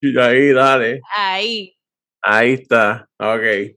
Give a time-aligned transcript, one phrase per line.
[0.00, 1.00] Y ahí, dale.
[1.16, 1.76] Ahí.
[2.22, 3.08] Ahí está.
[3.18, 3.76] Ok.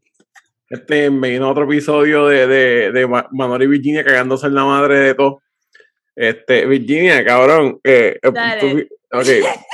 [0.69, 5.13] Este me vino otro episodio de, de, de y Virginia cagándose en la madre de
[5.15, 5.41] todo.
[6.15, 7.79] Este, Virginia, cabrón.
[7.83, 8.61] Eh, eh, Dale.
[8.61, 9.25] tú- ok.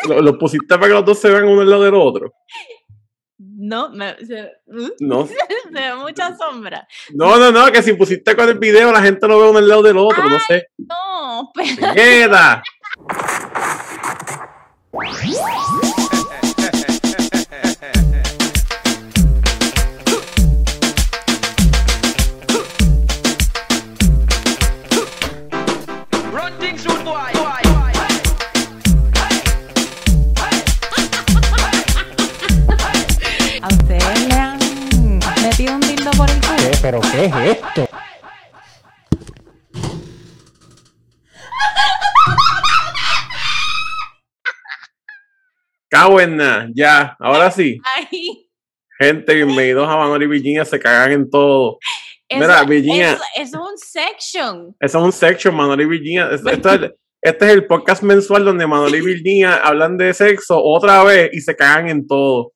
[0.10, 2.34] Lo, lo pusiste para que los dos se vean uno al lado del otro.
[3.38, 4.90] No, me, se, ¿Mm?
[5.00, 5.36] No, se
[5.74, 6.88] ve mucha sombra.
[7.14, 9.68] no, no, no, que si pusiste con el video la gente lo ve uno al
[9.68, 10.68] lado del otro, no sé.
[10.78, 12.64] No, pero ¡Queda!
[36.82, 37.88] ¿Pero qué es esto?
[45.90, 47.80] Cago en nada, ya, ahora sí.
[47.96, 48.46] Ay,
[49.00, 51.80] Gente, bienvenidos a Manuel y Virginia, se cagan en todo.
[52.28, 53.14] eso, Mira, Virginia.
[53.14, 54.76] eso- eso es un section.
[54.80, 56.30] Eso es un section, Manuel y Virginia.
[56.32, 56.92] Es- esto es-
[57.24, 61.42] este es el podcast mensual donde Manuel y Virginia hablan de sexo otra vez y
[61.42, 62.52] se cagan en todo.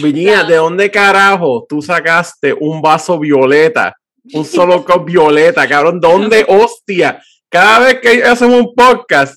[0.00, 0.44] Virginia.
[0.44, 3.96] ¿de dónde carajo tú sacaste un vaso violeta?
[4.32, 6.00] Un solo cup violeta, cabrón.
[6.00, 7.20] ¿Dónde, hostia?
[7.48, 9.34] Cada vez que hacemos un podcast,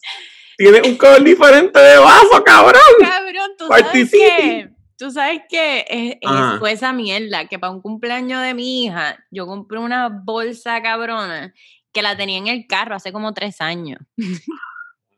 [0.58, 2.82] tiene un color diferente de vaso, cabrón.
[3.02, 6.58] Cabrón, tú sabes que, tú sabes que es, es- Ajá.
[6.60, 11.54] fue esa mierda que para un cumpleaños de mi hija yo compré una bolsa cabrona
[11.92, 14.00] que la tenía en el carro hace como tres años.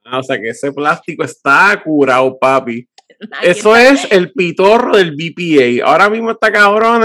[0.05, 2.87] Ah, o sea que ese plástico está curado, papi.
[3.41, 5.85] Eso es el pitorro del BPA.
[5.87, 7.03] Ahora mismo está cabrón,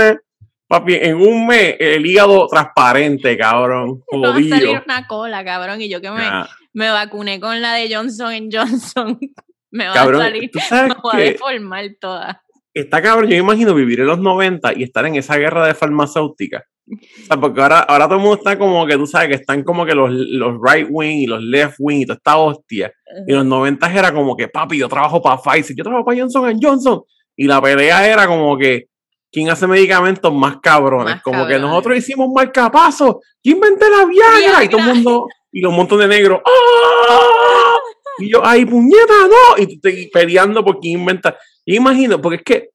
[0.69, 4.03] papi, en un mes el hígado transparente, cabrón.
[4.13, 4.83] Me va a salir Jodido.
[4.85, 9.19] una cola, cabrón, y yo que me, Ah, me vacuné con la de Johnson Johnson.
[9.71, 12.43] me va cabrón, a salir, me voy a deformar toda.
[12.75, 13.31] está cabrón.
[13.31, 16.65] Yo me imagino vivir en los 90 y estar en esa guerra de farmacéutica.
[16.93, 19.63] O sea, porque ahora, ahora todo el mundo está como que tú sabes que están
[19.63, 22.93] como que los, los right wing y los left wing y toda esta hostia.
[23.27, 26.21] Y en los 90 era como que, papi, yo trabajo para Pfizer, yo trabajo para
[26.21, 27.03] Johnson Johnson.
[27.37, 28.87] Y la pelea era como que,
[29.31, 31.15] ¿quién hace medicamentos más cabrones?
[31.15, 35.27] Más como que nosotros hicimos un marcapaso, yo inventé la Viagra, y todo el mundo,
[35.51, 37.77] y los montones de negros, ¡ah!
[38.19, 41.37] Y yo, ay, puñeta, no, y tú te- peleando por quién inventa.
[41.65, 42.69] Yo imagino, porque es que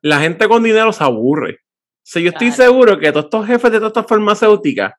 [0.00, 1.58] la gente con dinero se aburre.
[2.10, 2.62] Sea, yo estoy Claro.
[2.64, 4.94] seguro que todos estos jefes de todas estas farmacéuticas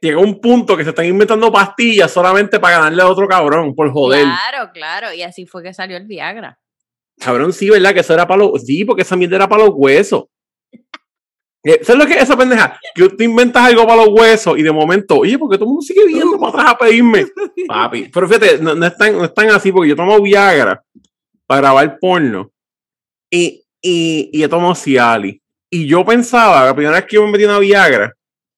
[0.00, 3.90] llega un punto que se están inventando pastillas solamente para ganarle a otro cabrón, por
[3.90, 4.22] joder.
[4.22, 6.60] Claro, claro, y así fue que salió el Viagra.
[7.18, 7.92] Cabrón, sí, ¿verdad?
[7.92, 8.62] Que eso era para los.
[8.62, 10.24] Sí, porque esa mierda era para los huesos.
[11.62, 12.80] Eh, ¿Sabes lo que es esa pendeja?
[12.94, 15.82] Que tú inventas algo para los huesos y de momento, oye, porque todo el mundo
[15.82, 17.26] sigue viendo para atrás a pedirme.
[17.68, 18.08] Papi.
[18.08, 20.82] Pero fíjate, no, no es tan, no es tan así porque yo tomo Viagra
[21.46, 22.50] para grabar porno
[23.30, 25.38] y, y, y yo tomo Cialis.
[25.70, 28.12] Y yo pensaba, la primera vez que yo me metí una Viagra,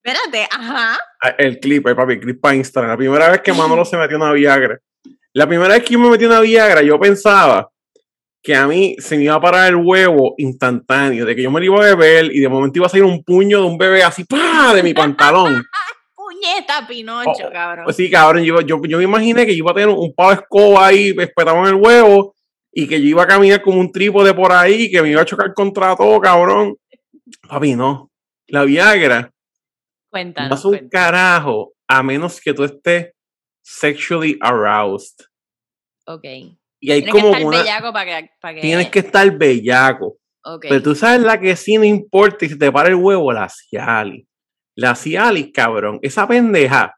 [0.04, 0.98] Espérate, ajá.
[1.38, 2.90] El clip, eh, papi, el clip para Instagram.
[2.90, 4.80] La primera vez que Manolo se metió una Viagra.
[5.32, 7.70] La primera vez que yo me metí una Viagra, yo pensaba
[8.42, 11.60] que a mí se me iba a parar el huevo instantáneo, de que yo me
[11.60, 14.02] lo iba a beber y de momento iba a salir un puño de un bebé
[14.02, 14.74] así, ¡pah!
[14.74, 15.64] de mi pantalón.
[16.16, 17.84] Puñeta, Pinocho, Oh, cabrón.
[17.84, 20.30] Pues sí, cabrón, yo, yo, yo me imaginé que yo iba a tener un pavo
[20.30, 22.34] de escoba ahí espetado en el huevo
[22.72, 25.24] y que yo iba a caminar como un trípode por ahí, que me iba a
[25.24, 26.74] chocar contra todo, cabrón.
[27.48, 28.10] Papi, no.
[28.48, 29.30] La Viagra no
[30.10, 30.58] Cuéntanos.
[30.58, 30.90] hace un cuéntanos.
[30.90, 33.12] carajo a menos que tú estés
[33.62, 35.24] sexually aroused.
[36.06, 36.24] Ok.
[36.80, 37.58] Y hay Tienes que como estar una.
[37.58, 38.60] bellaco para que, para que...
[38.60, 40.16] Tienes que estar bellaco.
[40.44, 40.66] Ok.
[40.68, 43.48] Pero tú sabes la que sí no importa y se te para el huevo, la
[43.48, 44.26] Cialis.
[44.76, 45.98] La Cialis, cabrón.
[46.02, 46.94] Esa pendeja.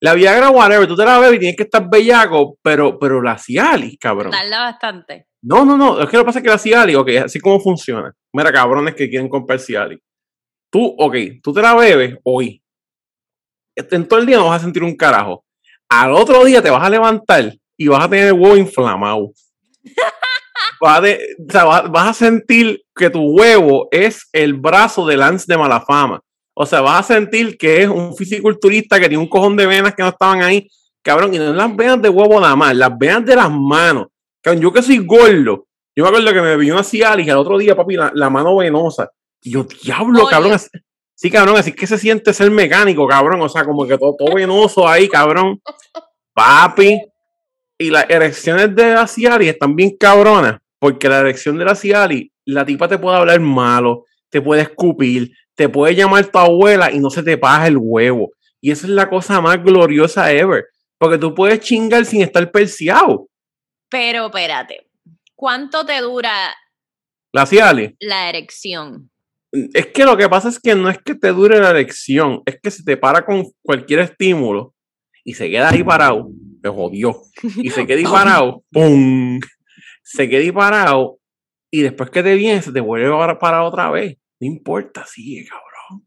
[0.00, 3.38] La Viagra, whatever, tú te la bebes y tienes que estar bellaco, pero, pero la
[3.38, 4.32] Cialis, cabrón.
[4.32, 5.26] Tarda bastante.
[5.42, 6.00] No, no, no.
[6.00, 8.12] Es que lo que pasa es que la Cialis, ok, así como funciona.
[8.32, 9.98] Mira, cabrones que quieren comprar Cialis.
[10.70, 12.60] Tú, ok, tú te la bebes hoy.
[13.76, 15.44] Este, En todo el día no vas a sentir un carajo.
[15.88, 19.32] Al otro día te vas a levantar y vas a tener el huevo inflamado.
[20.80, 25.06] Vas a, de- o sea, vas- vas a sentir que tu huevo es el brazo
[25.06, 26.20] de Lance de Malafama.
[26.54, 29.94] O sea, vas a sentir que es un fisiculturista que tiene un cojón de venas
[29.94, 30.68] que no estaban ahí.
[31.02, 34.06] Cabrón, y no las venas de huevo nada más, las venas de las manos.
[34.40, 35.66] Cabrón, yo que soy gordo,
[35.96, 38.56] yo me acuerdo que me vino una Cialis al otro día, papi, la, la mano
[38.56, 39.10] venosa.
[39.42, 40.30] Y yo, diablo, Oye.
[40.30, 40.52] cabrón.
[40.52, 40.68] así-
[41.14, 43.40] sí, cabrón, así que se siente ser mecánico, cabrón.
[43.42, 45.60] O sea, como que todo, todo venoso ahí, cabrón.
[46.32, 47.00] Papi.
[47.78, 52.30] Y las erecciones de la Cialis están bien cabronas, porque la erección de la Cialis,
[52.46, 54.04] la tipa te puede hablar malo,
[54.34, 58.32] te puede escupir, te puede llamar tu abuela y no se te paga el huevo.
[58.60, 60.64] Y esa es la cosa más gloriosa ever.
[60.98, 63.28] Porque tú puedes chingar sin estar perseado.
[63.88, 64.88] Pero espérate.
[65.36, 66.52] ¿Cuánto te dura
[67.30, 67.92] La Cialis.
[68.00, 69.08] la erección?
[69.52, 72.58] Es que lo que pasa es que no es que te dure la erección, es
[72.60, 74.74] que se te para con cualquier estímulo
[75.22, 76.28] y se queda ahí parado,
[76.60, 77.22] te jodió.
[77.58, 79.38] Y se queda ahí parado, ¡pum!
[80.02, 81.20] Se queda ahí parado
[81.70, 84.16] y después que te viene se te vuelve a parar otra vez.
[84.44, 86.06] No importa, sigue, cabrón.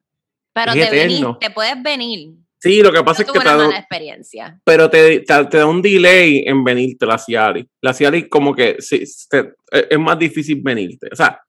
[0.53, 2.35] Pero Es te, venís, te puedes venir.
[2.59, 4.61] Sí, lo que pasa Yo es que te da, experiencia.
[4.63, 7.65] pero te, te, te da un delay en venirte la Cialis.
[7.81, 11.09] La Cialis como que sí, te- es más difícil venirte.
[11.11, 11.39] O sea,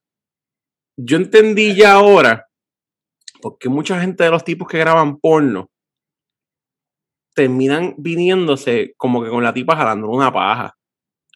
[0.96, 2.46] yo entendí ya ahora
[3.40, 5.70] porque mucha gente de los tipos que graban porno
[7.34, 10.74] terminan viniéndose como que con la tipa jalando una paja.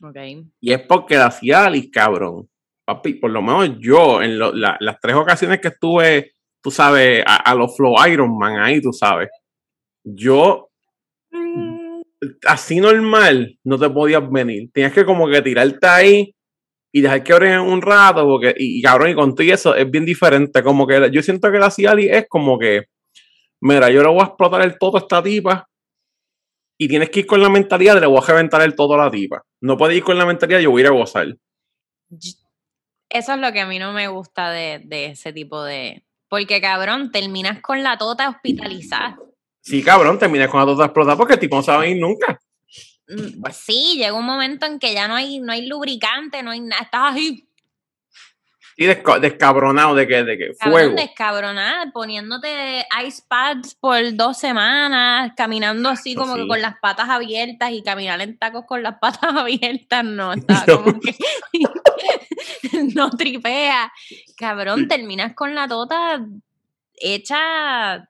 [0.03, 0.17] Ok.
[0.61, 2.49] Y es porque la Cialis, cabrón.
[2.97, 7.23] Papi, por lo menos yo, en lo- la- las tres ocasiones que estuve, tú sabes,
[7.27, 9.29] a, a los Flow Iron Man ahí, tú sabes,
[10.05, 10.69] yo
[12.47, 14.71] así normal no te podías venir.
[14.73, 16.35] Tenías que como que tirarte ahí
[16.93, 19.91] y dejar que oren un rato, porque, y, y cabrón, y con todo eso es
[19.91, 20.63] bien diferente.
[20.63, 22.85] Como que yo siento que la Cialis es como que,
[23.63, 25.67] mira, yo le voy a explotar el todo a esta tipa
[26.79, 29.05] y tienes que ir con la mentalidad de le voy a reventar el todo a
[29.05, 29.43] la tipa.
[29.63, 31.27] No puedes ir con la mentalidad yo voy a ir a gozar.
[33.13, 36.03] Eso es lo que a mí no me gusta de, de ese tipo de...
[36.29, 39.19] Porque, cabrón, terminas con la tota hospitalizada.
[39.61, 42.41] Sí, cabrón, terminé con la tota explotada porque el tipo no sabe ir nunca.
[43.41, 46.61] Pues sí, llega un momento en que ya no hay, no hay lubricante, no hay
[46.61, 46.83] nada.
[46.83, 47.47] Estás ahí,
[48.79, 50.95] Y desca- descabronado de que, de que fuego.
[50.97, 57.71] descabronada, poniéndote ice pads por dos semanas, caminando así como que con las patas abiertas
[57.73, 60.83] y caminar en tacos con las patas abiertas, no, No.
[60.83, 61.15] como que
[62.95, 63.93] no tripea.
[64.37, 66.25] Cabrón, terminas con la tota
[66.95, 68.09] hecha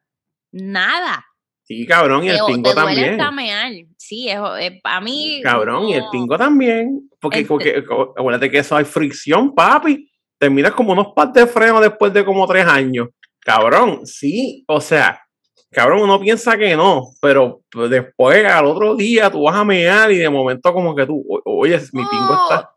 [0.53, 1.25] nada.
[1.65, 3.21] Sí, cabrón, y el te, pingo te duele también.
[3.21, 3.73] hasta mear.
[3.97, 4.39] Sí, es,
[4.85, 5.41] a mí.
[5.43, 7.09] Cabrón, y el pingo también.
[7.21, 7.85] Porque, Este- porque
[8.17, 10.11] acuérdate que eso hay fricción, papi.
[10.39, 13.09] Terminas como unos pads de freno después de como tres años.
[13.39, 14.65] Cabrón, sí.
[14.67, 15.23] O sea,
[15.71, 20.17] cabrón, uno piensa que no, pero después al otro día tú vas a mear y
[20.19, 22.71] de momento como que tú, oye, mi pingo está.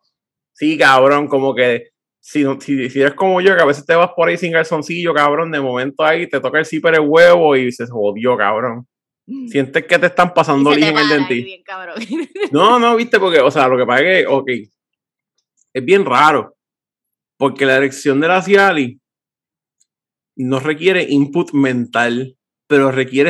[0.57, 3.94] Sí, cabrón, como que si, no- si, si eres como yo, que a veces te
[3.94, 7.56] vas por ahí sin calzoncillo, cabrón, de momento ahí te toca el zipper el huevo
[7.57, 8.88] y se jodió, cabrón.
[9.50, 11.46] Sientes que te están pasando líquido en el dentista.
[12.52, 14.50] No, no, viste, porque, o sea, lo que pasa es que, ok,
[15.74, 16.56] es bien raro,
[17.38, 18.98] porque la erección de la Cialis
[20.38, 22.38] no requiere input mental,
[22.68, 23.30] pero requiere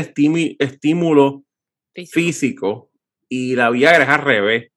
[0.59, 1.43] estímulo
[2.11, 2.91] físico,
[3.29, 4.71] y la Viagra es al revés.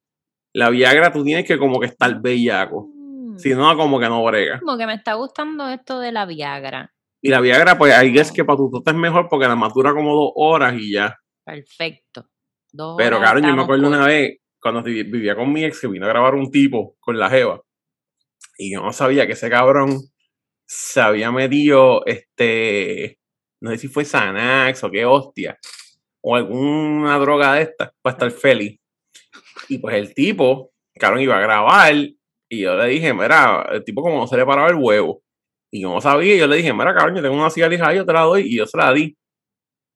[0.53, 3.37] La Viagra tú tienes que como que estar bellaco, Mm.
[3.37, 4.59] si no, como que no brega.
[4.59, 6.91] Como que me está gustando esto de la Viagra.
[7.21, 9.93] Y la Viagra, pues ahí es que para tu toto es mejor porque la matura
[9.93, 11.15] como dos horas y ya.
[11.45, 12.25] Perfecto.
[12.71, 15.79] Dos Pero horas claro, yo me acuerdo una vez cuando vi- vivía con mi ex
[15.81, 17.61] que vino a grabar un tipo con la Jeva.
[18.57, 19.97] Y yo no sabía que ese cabrón
[20.65, 23.19] se había metido, este,
[23.61, 25.57] no sé si fue Xanax o qué hostia,
[26.21, 28.79] o alguna droga de esta para estar feliz.
[29.67, 31.93] Y pues el tipo, cabrón, iba a grabar
[32.49, 35.21] y yo le dije, mira, el tipo como no se le paraba el huevo.
[35.71, 38.13] Y yo no sabía, yo le dije, mira, cabrón, yo tengo una cigarrija yo te
[38.13, 39.15] la doy, y yo se la di.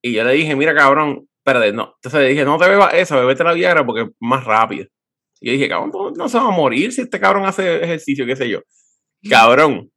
[0.02, 1.94] Y yo le dije, mira, cabrón, espérate, no.
[1.96, 4.86] Entonces le dije, no te bebas esa, bebete la Viagra porque es más rápida.
[5.40, 8.36] Y yo dije, cabrón, no, se va a morir si este cabrón hace ejercicio, qué
[8.36, 8.60] sé yo.
[9.28, 9.90] Cabrón.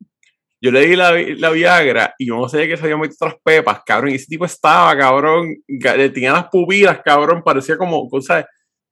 [0.60, 3.40] Yo le di la, la Viagra y yo no sé qué se había metido otras
[3.44, 4.12] pepas, cabrón.
[4.12, 8.46] Y ese tipo estaba, cabrón, le tenía las pupilas, cabrón, parecía como, ¿sabes?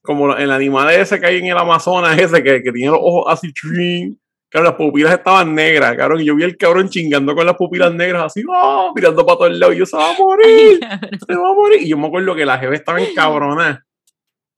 [0.06, 3.26] Como el animal ese que hay en el Amazonas, ese que, que tiene los ojos
[3.28, 4.18] así, ching.
[4.50, 6.22] Claro, las pupilas estaban negras, cabrón.
[6.22, 8.90] Y yo vi al cabrón chingando con las pupilas negras, así, ¡ah!
[8.96, 9.76] mirando para todos lados.
[9.76, 10.80] Y yo, se va a morir
[11.28, 11.82] se va a morir.
[11.82, 13.86] Y yo me acuerdo que la jeva estaba encabronada.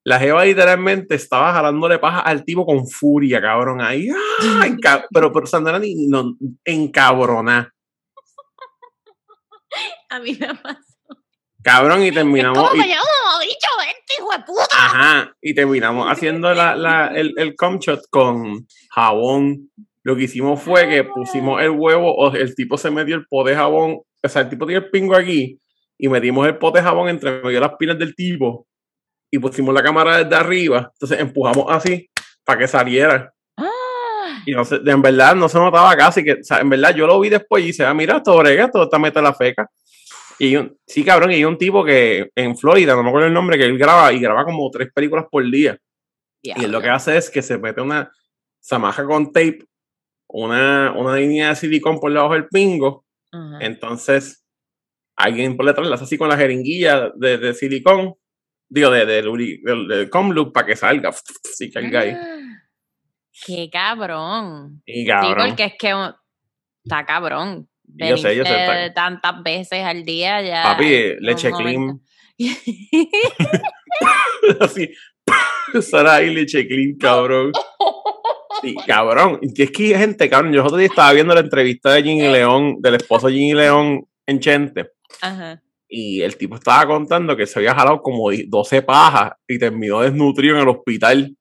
[0.03, 3.81] La jeva literalmente estaba jalándole paja al tipo con furia, cabrón.
[3.81, 4.67] Ahí, ¡ah!
[5.11, 7.73] Pero, pero Sandra ni no, encabronada.
[10.09, 10.86] A mí me pasa.
[11.67, 12.69] Cabrón, y Es terminamos.
[12.69, 14.67] como y- yo no dicho vente, hijo de puta.
[14.77, 19.69] Ajá, y terminamos haciendo la, la, el, el cum shot con jabón.
[20.03, 23.49] Lo que hicimos fue que pusimos el huevo, o el tipo se metió el pote
[23.51, 25.59] de jabón, o sea, el tipo tiene el pingo aquí,
[25.97, 28.65] y metimos el pote de jabón entre medio de las pilas del tipo,
[29.29, 32.09] y pusimos la cámara desde arriba, entonces empujamos así
[32.45, 33.33] para que saliera.
[33.57, 36.95] Ah, Y no se- en verdad no se notaba casi que, o sea, en verdad
[36.95, 39.69] yo lo vi después y dice, ah, mira, esto brega, esto está meta la feca.
[40.39, 43.33] Y un- sí, cabrón, y hay un tipo que en Florida, no me acuerdo el
[43.33, 45.77] nombre, que él graba y graba como tres películas por día.
[46.41, 48.11] Y él lo que hace es que se mete una,
[48.59, 49.59] se amaja con tape,
[50.29, 53.05] una, una línea de silicón por debajo del pingo.
[53.61, 54.45] Entonces,
[55.15, 58.13] alguien por detrás le hace así con la jeringuilla de, de silicón,
[58.69, 61.11] digo, de, de, lubri- del- del cum loop para que salga,
[61.43, 62.11] sí, caiga ahí.
[62.11, 62.33] Ah,
[63.45, 64.81] Qué cabrón.
[64.85, 65.47] Y Sí, cabrón.
[65.49, 66.13] porque es que uh,
[66.83, 67.67] está cabrón.
[67.97, 70.63] Yo sé, yo sé, tantas veces al día ya.
[70.63, 72.01] Papi, leche clean.
[74.59, 74.89] Así.
[75.81, 77.51] Sara ahí leche clean, cabrón.
[78.61, 79.39] Sí, cabrón.
[79.41, 80.53] Y es que gente, cabrón.
[80.53, 83.53] Yo el otro día estaba viendo la entrevista de Ginny León, del esposo de Ginny
[83.53, 84.91] León en Chente.
[85.21, 85.61] Ajá.
[85.89, 90.55] Y el tipo estaba contando que se había jalado como 12 pajas y terminó desnutrido
[90.55, 91.36] en el hospital.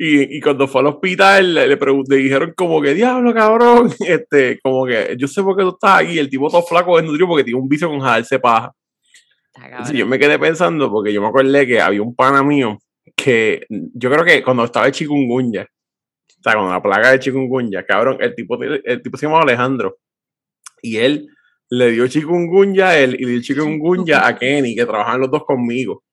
[0.00, 4.60] Y, y cuando fue al hospital, le, le le dijeron como que, diablo, cabrón, este,
[4.60, 7.44] como que, yo sé por qué tú estás aquí, el tipo todo flaco desnutrido porque
[7.44, 8.72] tiene un vicio con jalarse paja.
[9.52, 9.92] Cabrón.
[9.92, 12.78] yo me quedé pensando porque yo me acordé que había un pana mío
[13.16, 17.84] que yo creo que cuando estaba el chikungunya, o sea, con la plaga de chikungunya,
[17.84, 19.98] cabrón, el tipo, el tipo se llamaba Alejandro
[20.80, 21.28] y él
[21.70, 25.44] le dio chikungunya a él y le dio chikungunya a Kenny, que trabajaban los dos
[25.44, 26.04] conmigo.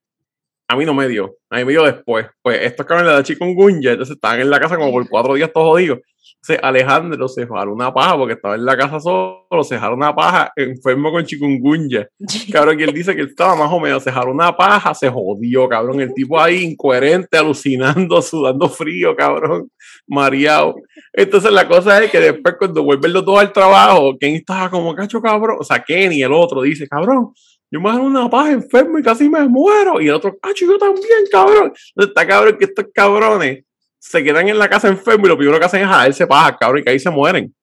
[0.68, 2.28] A mí no me dio, a mí me dio después.
[2.42, 5.52] Pues estos cabrones le da chikungunya, entonces estaban en la casa como por cuatro días
[5.54, 6.00] todos jodidos.
[6.42, 10.14] Entonces Alejandro se jaló una paja porque estaba en la casa solo, se jaló una
[10.14, 12.08] paja enfermo con chikungunya.
[12.52, 15.10] Cabrón, que él dice que él estaba más o menos, se jaló una paja, se
[15.10, 16.02] jodió, cabrón.
[16.02, 19.70] El tipo ahí incoherente, alucinando, sudando frío, cabrón,
[20.08, 20.76] mareado.
[21.14, 24.94] Entonces la cosa es que después cuando vuelven los dos al trabajo, Kenny estaba como
[24.94, 25.58] cacho, cabrón.
[25.60, 27.34] O sea, Kenny, el otro, dice, cabrón,
[27.72, 30.00] yo me jalé una paja enfermo y casi me muero.
[30.02, 31.66] Y el otro, cacho, yo también, cabrón.
[31.66, 33.64] Entonces está cabrón que estos cabrones
[34.00, 36.80] se quedan en la casa enfermos y lo primero que hacen es jalarse paja, cabrón,
[36.80, 37.54] y que ahí se mueren.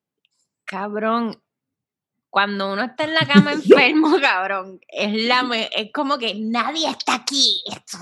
[0.65, 1.39] Cabrón.
[2.29, 6.89] Cuando uno está en la cama enfermo, cabrón, es la me- es como que nadie
[6.89, 7.61] está aquí.
[7.67, 7.97] Esto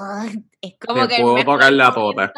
[0.62, 2.32] es como Me que puedo tocar la tota.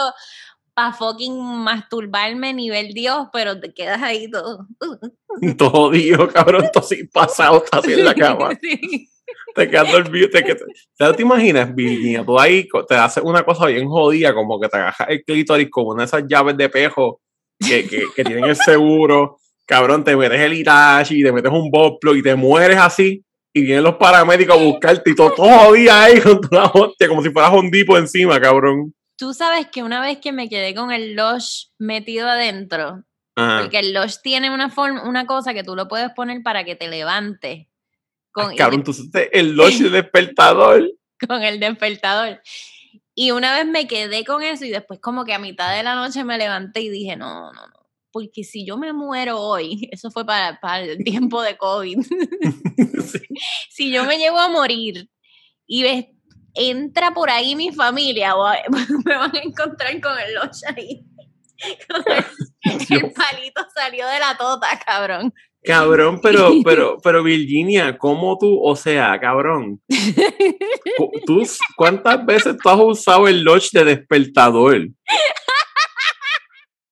[0.73, 4.67] Para fucking masturbarme nivel Dios, pero te quedas ahí todo.
[5.57, 8.51] Todo Dios, cabrón, todo así pasado, está así en la cama.
[8.61, 9.09] Sí.
[9.55, 10.29] te quedas dormido.
[10.29, 10.57] Te, te,
[10.97, 11.17] ¿sabes?
[11.17, 12.23] ¿Te imaginas, Virginia?
[12.23, 15.87] Tú ahí te haces una cosa bien jodida, como que te agarras el clítoris con
[15.87, 17.21] una de esas llaves de pejo
[17.59, 19.37] que, que, que tienen el seguro.
[19.65, 23.23] Cabrón, te metes el Itachi, te metes un boplo y te mueres así.
[23.53, 27.21] Y vienen los paramédicos a buscarte y todo, todo jodido ahí con una hostia, como
[27.21, 28.93] si fueras hondipo encima, cabrón.
[29.23, 33.05] Tú sabes que una vez que me quedé con el Lush metido adentro,
[33.37, 33.61] Ajá.
[33.61, 36.75] porque el Lush tiene una forma, una cosa que tú lo puedes poner para que
[36.75, 37.69] te levante.
[38.33, 38.93] Con, y cabrón, tú
[39.31, 40.91] el noche despertador.
[41.25, 42.41] con el despertador.
[43.15, 45.95] Y una vez me quedé con eso y después como que a mitad de la
[45.95, 50.11] noche me levanté y dije, no, no, no, porque si yo me muero hoy, eso
[50.11, 51.97] fue para, para el tiempo de COVID,
[53.07, 53.19] Sí.
[53.69, 55.09] si yo me llevo a morir
[55.65, 55.83] y
[56.53, 58.57] entra por ahí mi familia, o a-
[59.05, 61.05] me van a encontrar con el loch ahí.
[62.65, 65.33] El, el palito salió de la tota, cabrón.
[65.63, 69.81] Cabrón, pero, pero, pero Virginia, ¿cómo tú, o sea, cabrón?
[71.25, 71.43] ¿Tú,
[71.77, 74.87] ¿Cuántas veces tú has usado el Lodge de despertador?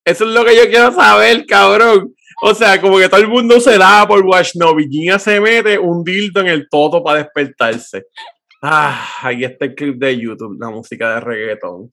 [0.06, 2.14] Eso es lo que yo quiero saber, cabrón.
[2.44, 4.74] O sea, como que todo el mundo se da por Watch No.
[4.74, 8.06] Virginia se mete un dildo en el toto para despertarse.
[8.62, 11.92] Ah, ahí está el clip de YouTube, la música de reggaetón.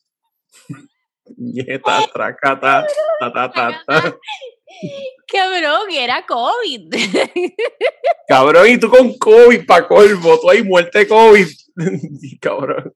[1.37, 2.87] Yeta, tracata,
[3.21, 4.19] ta, ta, ta, ta.
[5.27, 6.95] Cabrón, era COVID.
[8.29, 11.47] Cabrón, y tú con COVID pa' colmo, tú ahí muerte COVID.
[12.41, 12.95] Cabrón.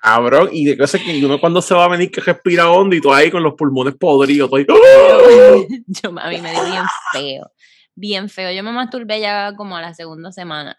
[0.00, 3.00] Cabrón, y de cosas que uno cuando se va a venir que respira hondo y
[3.00, 5.64] tú ahí con los pulmones podridos, tú ahí, ¡ah!
[5.86, 7.52] Yo, a mí me dio bien feo,
[7.94, 8.52] bien feo.
[8.52, 10.78] Yo me masturbé ya como a la segunda semana,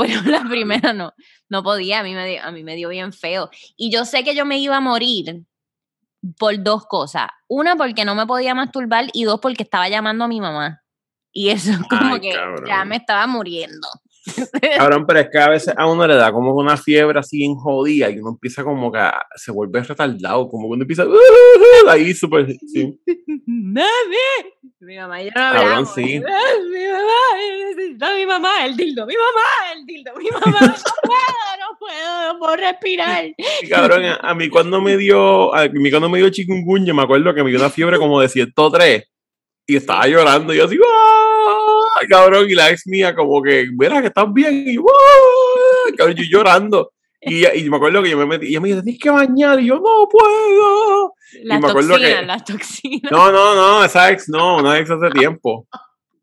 [0.00, 1.12] pero la primera no,
[1.48, 3.50] no podía, a mí, me dio, a mí me dio bien feo.
[3.76, 5.44] Y yo sé que yo me iba a morir
[6.38, 7.28] por dos cosas.
[7.48, 10.82] Una, porque no me podía masturbar y dos, porque estaba llamando a mi mamá.
[11.32, 13.88] Y eso es como Ay, que ya me estaba muriendo.
[14.76, 17.54] Cabrón, pero es que a veces a uno le da como una fiebre así bien
[17.54, 19.00] jodida y uno empieza como que
[19.36, 21.04] se vuelve retardado, como uno empieza
[21.88, 22.98] ahí súper, sí.
[24.80, 25.94] Mi mamá y yo no Cabrón, hablamos.
[25.94, 26.02] sí.
[26.20, 31.78] Mi mamá, mi mamá, el dildo, mi mamá, el dildo, mi mamá, no puedo, no
[31.78, 33.24] puedo, no puedo respirar.
[33.68, 37.34] Cabrón, a, a mí cuando me dio, a mí cuando me dio chikungunya, me acuerdo
[37.34, 39.04] que me dio una fiebre como de 103
[39.66, 41.79] y estaba llorando y yo así, ¡ah!
[42.08, 45.92] cabrón, y la ex mía como que, mira que estás bien, y yo, ¡ah!
[45.96, 46.92] cabrón, yo llorando.
[47.22, 49.60] Y, y me acuerdo que yo me metí, y ella me dice, tienes que bañar,
[49.60, 51.14] y yo, no puedo.
[51.42, 53.12] Las me acuerdo toxinas, que- las toxinas.
[53.12, 55.66] No, no, no, esa ex no, una ex hace tiempo.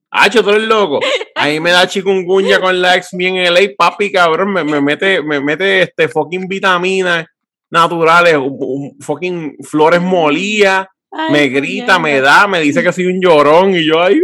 [0.09, 0.99] Hacho, tú eres loco.
[1.35, 5.21] Ahí me da chikungunya con la ex mía en LA, papi, cabrón, me, me mete,
[5.21, 7.25] me mete este fucking vitaminas
[7.69, 13.05] naturales, un- un fucking flores molías, Ay, me grita, me da, me dice que soy
[13.05, 14.19] un llorón y yo ahí,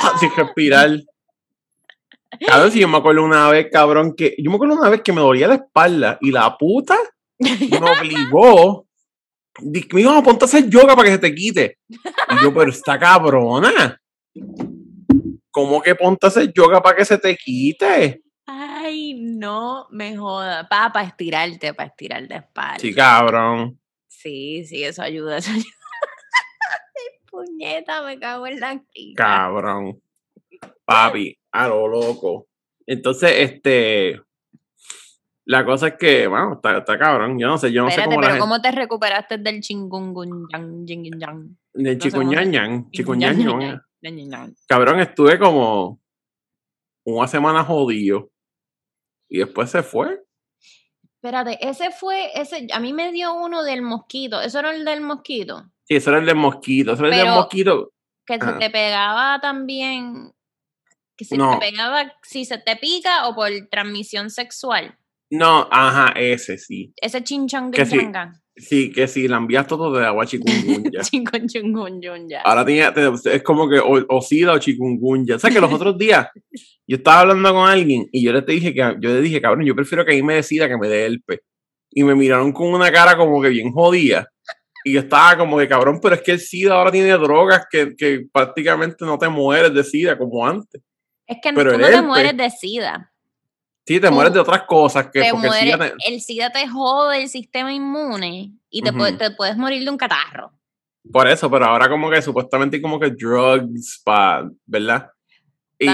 [0.00, 0.16] ¡ah!
[0.18, 0.90] sin respirar.
[2.46, 5.12] Cabrón, si yo me acuerdo una vez, cabrón, que yo me acuerdo una vez que
[5.12, 6.96] me dolía la espalda y la puta
[7.38, 8.86] me obligó
[9.60, 11.78] Dice, mijo, ponte a hacer yoga para que se te quite.
[11.88, 14.00] Y yo, pero está cabrona.
[15.50, 18.22] ¿Cómo que ponte a hacer yoga para que se te quite?
[18.46, 20.68] Ay, no me joda.
[20.68, 22.78] Pa, para estirarte, para estirar de espalda.
[22.80, 23.78] Sí, cabrón.
[24.08, 25.64] Sí, sí, eso ayuda, eso ayuda.
[27.34, 29.24] Puñeta, me cago en la crica.
[29.24, 30.00] Cabrón.
[30.84, 32.46] Papi, a lo loco.
[32.86, 34.20] Entonces, este.
[35.46, 37.38] La cosa es que, bueno, está, está cabrón.
[37.38, 38.40] Yo no sé, yo no Espérate, sé cómo la pero gente.
[38.40, 41.58] ¿cómo te recuperaste del chingungunyang, jingunyang?
[41.74, 43.60] Del chicuñañan, chicuñañón.
[43.60, 44.54] Ñan, ñan, ñan.
[44.66, 46.00] Cabrón, estuve como
[47.04, 48.30] una semana jodido.
[49.28, 50.22] Y después se fue.
[51.16, 54.40] Espérate, ese fue, ese, a mí me dio uno del mosquito.
[54.40, 55.64] ¿Eso era el del mosquito?
[55.86, 56.92] Sí, eso era el del mosquito.
[56.92, 57.90] Eso era el Pero- mosquito.
[58.26, 60.32] Que se te pegaba también,
[61.16, 61.58] que se No.
[61.58, 64.96] te pegaba, si se te pica o por transmisión sexual.
[65.30, 66.92] No, ajá, ese sí.
[67.00, 67.98] Ese chinchan Que sí.
[68.56, 71.00] Sí, que sí, la envías todo de agua chikungunya.
[71.02, 72.40] Chikungunya.
[72.44, 72.88] Ahora tiene,
[73.24, 75.36] es como que o, o sida o chikungunya.
[75.36, 76.28] O sea que los otros días
[76.86, 79.74] yo estaba hablando con alguien y yo le dije que yo le dije, cabrón, yo
[79.74, 81.40] prefiero que a mí me decida que me dé herpes.
[81.90, 84.28] Y me miraron con una cara como que bien jodida.
[84.84, 87.94] Y yo estaba como que, cabrón, pero es que el SIDA ahora tiene drogas que,
[87.96, 90.82] que prácticamente no te mueres de SIDA como antes.
[91.26, 93.10] Es que Pero tú no te mueres de sida.
[93.86, 96.50] Sí, te Tú mueres de otras cosas que Te porque el SIDA te- el SIDA
[96.52, 99.18] te jode el sistema inmune y te, puede- Ujú.
[99.18, 100.52] te puedes morir de un catarro.
[101.10, 105.10] Por eso, pero ahora como que supuestamente como que drugs para, ¿verdad?
[105.78, 105.92] Y no,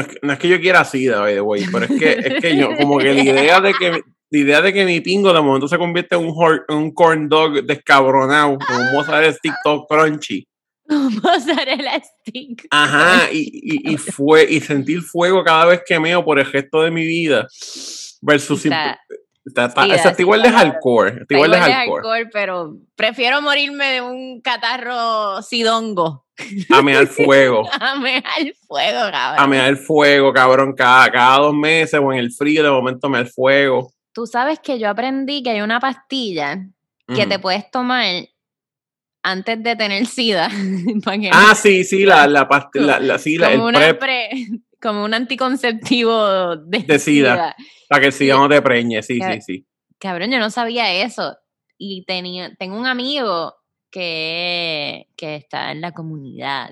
[0.00, 2.40] es, que- no es que yo quiera SIDA, by the way, pero es que, es
[2.40, 5.40] que yo, como que la idea de que, la idea de que mi pingo de
[5.42, 9.54] momento se convierte en un, hor- en un corn dog descabronado, con un mozzarella stick
[9.62, 10.46] todo crunchy.
[10.88, 12.66] Mozzarella stick.
[12.70, 16.82] Ajá, y, y, y fue, y sentir fuego cada vez que meo por el resto
[16.82, 17.46] de mi vida.
[18.22, 18.98] Versus Está-
[19.44, 21.24] está, está, sí, está igual de hardcore.
[21.28, 22.26] Igual de hardcore.
[22.32, 26.24] pero prefiero morirme de un catarro sidongo.
[26.70, 27.68] A mear fuego.
[27.80, 29.50] A al fuego, a cabrón.
[29.50, 33.18] me el fuego, cabrón, cada, cada dos meses o en el frío de momento me
[33.20, 33.92] el fuego.
[34.12, 36.58] Tú sabes que yo aprendí que hay una pastilla
[37.14, 38.04] que te puedes tomar
[39.22, 40.48] antes de tener sida.
[41.04, 43.78] para que Ah, sí, sí, la, la pastilla, la, la- sí, la- como, el una
[43.78, 44.30] prep pre-
[44.80, 47.54] como un anticonceptivo de, De sida.
[47.88, 49.66] para que el SIDA no te preñe, sí, sí, sí.
[49.98, 51.36] Cabrón, yo no sabía eso.
[51.78, 53.54] Y tenía, tengo un amigo
[53.90, 56.70] que, que está en la comunidad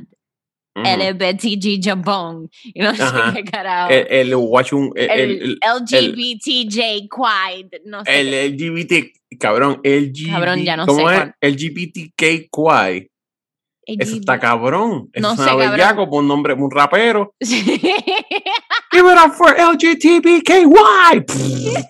[0.76, 0.86] Ujú.
[0.86, 2.48] LBTG Japón.
[2.62, 3.02] Y no sé
[3.34, 3.90] qué carajo.
[3.90, 7.82] El, el, un- el, El, el, LGBTJ Quide.
[7.86, 8.20] No sé.
[8.20, 8.54] el.
[8.56, 11.20] LGBT, cabrón, LGBT, Cabrón, ya no ¿cómo sé es?
[11.20, 11.34] cuál.
[11.40, 13.10] LGBTQI.
[13.86, 15.10] Eso está cabrón.
[15.12, 15.70] Eso No es sé, cabrón.
[15.72, 17.34] bellaco por un nombre, un rapero.
[17.40, 17.62] Sí.
[18.92, 21.24] Give it up for LGBTQI.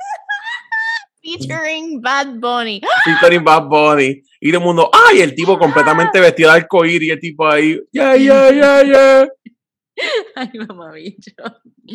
[1.22, 2.80] Featuring Bad Bunny.
[3.04, 4.22] featuring Bad Bunny.
[4.40, 5.20] Y todo el mundo, ¡ay!
[5.20, 9.28] El tipo completamente vestido de arcoíris y el tipo ahí, ¡yeah, yeah, yeah, yeah!
[10.34, 11.32] Ay, mamá bicho.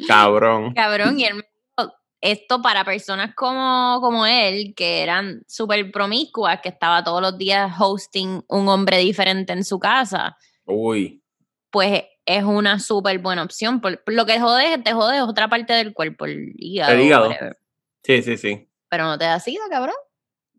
[0.07, 0.73] Cabrón.
[0.75, 6.61] Cabrón, y él me dijo, esto para personas como, como él, que eran súper promiscuas,
[6.61, 11.23] que estaba todos los días hosting un hombre diferente en su casa, Uy.
[11.71, 13.81] pues es una súper buena opción.
[13.81, 16.91] Por, por lo que jode, te jode otra parte del cuerpo, el hígado.
[16.93, 17.29] El hígado.
[17.29, 17.57] whatever.
[18.03, 18.69] Sí, sí, sí.
[18.87, 19.95] Pero no te da sida, cabrón.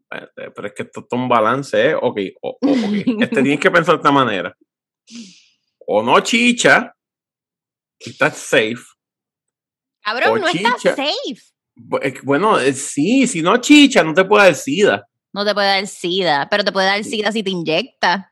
[0.09, 1.95] Pero es que esto es un balance, ¿eh?
[1.95, 2.61] Ok, o- o- ok.
[3.31, 4.57] Este, tienes que pensar de esta manera.
[5.87, 6.93] O no chicha,
[7.99, 8.77] y estás safe.
[10.03, 10.97] Cabrón, O no estás chicha.
[10.97, 11.41] safe.
[11.77, 15.07] Bu- es que, Bueno, eh, sí, si no chicha, no te puede dar sida.
[15.33, 18.27] No te puede dar sida, pero te puede dar sida si te inyectas.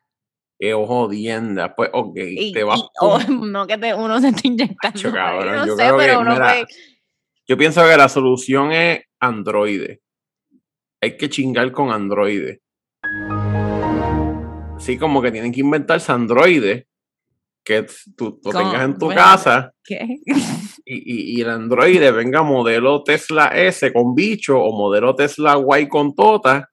[0.59, 1.75] Qué jodienda.
[1.75, 4.99] Pues, ok, Y, te vas y- o no que te, uno se inyectando.
[4.99, 6.67] Acho, cabrón, no yo sé, creo que, pero uno mira, puede-
[7.47, 9.99] Yo pienso que la solución es Android.
[11.05, 12.57] Hay que chingar con Android.
[14.75, 16.81] Así como que tienen que inventarse Android
[17.63, 17.87] que
[18.17, 20.01] tú lo tengas en tu Bueno, casa ¿Qué?
[20.87, 25.89] y, y- y el Android venga modelo Tesla S con bicho o modelo Tesla Y
[25.89, 26.71] con tota.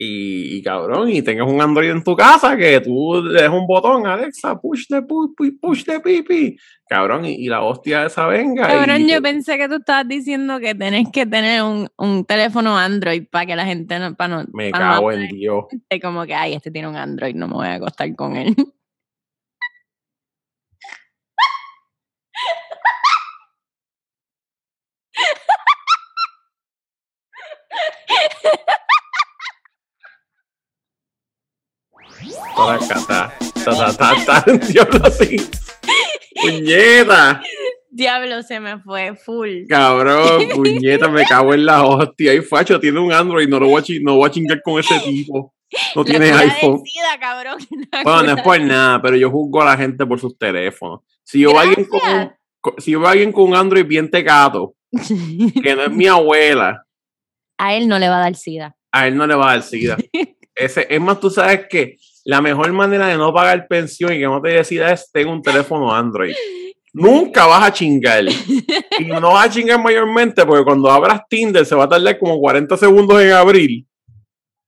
[0.00, 3.66] Y, y, cabrón, y tengas un Android en tu casa que tú le des un
[3.66, 6.56] botón, Alexa, push the pu- pu- push the pipi.
[6.88, 8.68] Cabrón, y, y la hostia esa venga.
[8.68, 12.78] Cabrón, y, yo pensé que tú estabas diciendo que tenés que tener un, un teléfono
[12.78, 15.64] Android para que la gente no, para no, me para no cago en Dios.
[16.00, 18.54] como que, ay, este tiene un Android, no me voy a acostar con él.
[32.56, 33.32] Toda cata,
[33.64, 35.00] ta, ta, ta, ta, diablo.
[36.40, 37.40] Puñeta,
[37.90, 39.66] Diablo, se me fue full.
[39.68, 42.34] cabrón, puñeta, me cago en la hostia.
[42.34, 45.00] Y facho tiene un Android, no lo voy a, no voy a chingar con ese
[45.00, 45.54] tipo.
[45.96, 46.82] no del iPhone.
[47.20, 47.58] Cabrón.
[47.90, 51.00] La Bueno, no es por nada, pero yo juzgo a la gente por sus teléfonos.
[51.24, 52.00] Si yo veo a alguien con
[52.78, 54.74] si yo veo a alguien con un Android bien tecato,
[55.62, 56.84] que no es mi abuela,
[57.56, 58.76] A él no le va a dar SIDA.
[58.92, 59.96] a él no le va a dar SIDA.
[60.54, 64.24] Ese, es más, tú sabes que la mejor manera de no pagar pensión y que
[64.24, 66.34] no te dé SIDA es tener un teléfono Android.
[66.92, 68.24] Nunca vas a chingar.
[68.98, 72.38] Y no vas a chingar mayormente porque cuando abras Tinder se va a tardar como
[72.40, 73.84] 40 segundos en abrir.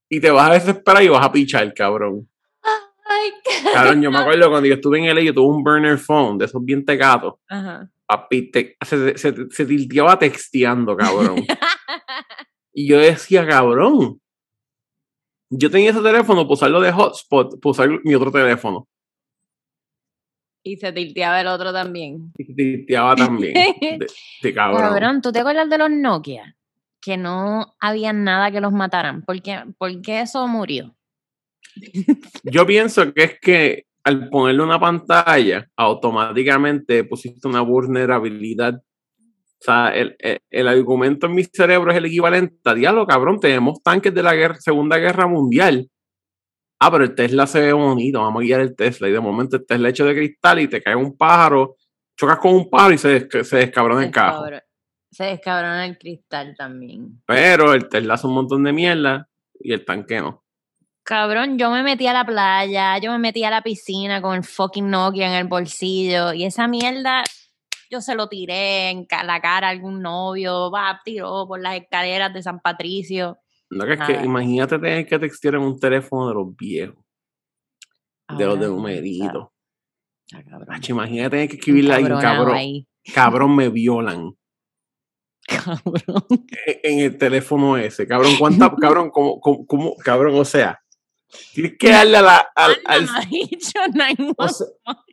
[0.08, 2.28] Y te vas a desesperar y vas a pichar, cabrón.
[2.62, 3.30] Ay,
[3.74, 6.44] Cabrón, yo me acuerdo cuando yo estuve en LA, yo tuve un burner phone de
[6.44, 7.34] esos bien tecatos.
[7.48, 7.88] Ajá.
[8.06, 11.44] Papi, te- se, se, se tilteaba texteando, cabrón.
[12.72, 14.20] Y yo decía, cabrón.
[15.50, 18.88] Yo tenía ese teléfono para usarlo de hotspot, para usar mi otro teléfono.
[20.62, 22.32] Y se tilteaba el otro también.
[22.36, 23.54] Y se tilteaba también.
[23.80, 24.06] De,
[24.42, 24.80] de cabrón.
[24.80, 26.56] Cabrón, ¿tú te acuerdas de los Nokia?
[27.00, 29.22] Que no había nada que los mataran.
[29.22, 30.94] ¿Por qué, por qué eso murió?
[32.44, 38.82] Yo pienso que es que al ponerle una pantalla, automáticamente pusiste una vulnerabilidad.
[39.60, 43.38] O sea, el, el- el argumento en mi cerebro es el equivalente a diálogo, cabrón.
[43.40, 45.88] Tenemos tanques de la guerra- Segunda Guerra Mundial.
[46.82, 49.08] Ah, pero el Tesla se ve bonito, vamos a guiar el Tesla.
[49.08, 51.76] Y de momento el Tesla hecho de cristal y te cae un pájaro,
[52.16, 54.46] chocas con un pájaro y se, des- se descabrona el carro.
[55.10, 57.20] Se descabrona el cristal también.
[57.26, 60.42] Pero el Tesla hace un montón de mierda y el tanque no.
[61.02, 64.44] Cabrón, yo me metí a la playa, yo me metí a la piscina con el
[64.44, 67.24] fucking Nokia en el bolsillo y esa mierda
[67.90, 72.32] yo se lo tiré en la cara a algún novio, va, tiró por las escaleras
[72.32, 73.38] de San Patricio.
[73.70, 77.04] No, que es que imagínate tener que textear en un teléfono de los viejos,
[78.36, 79.52] de los de Ahora, numerito.
[80.26, 80.68] está cabrón.
[80.68, 82.88] Macho, imagínate tener que escribirle ahí, cabrón, ahí.
[83.14, 84.32] cabrón, me violan
[85.48, 86.24] Cabrón.
[86.66, 88.06] en, en el teléfono ese.
[88.06, 90.79] Cabrón, ¿cuánta, cabrón, cómo, cómo, cómo- cabrón, o sea,
[91.54, 93.08] tienes que darle a la, al, al-
[94.36, 94.66] o, sea,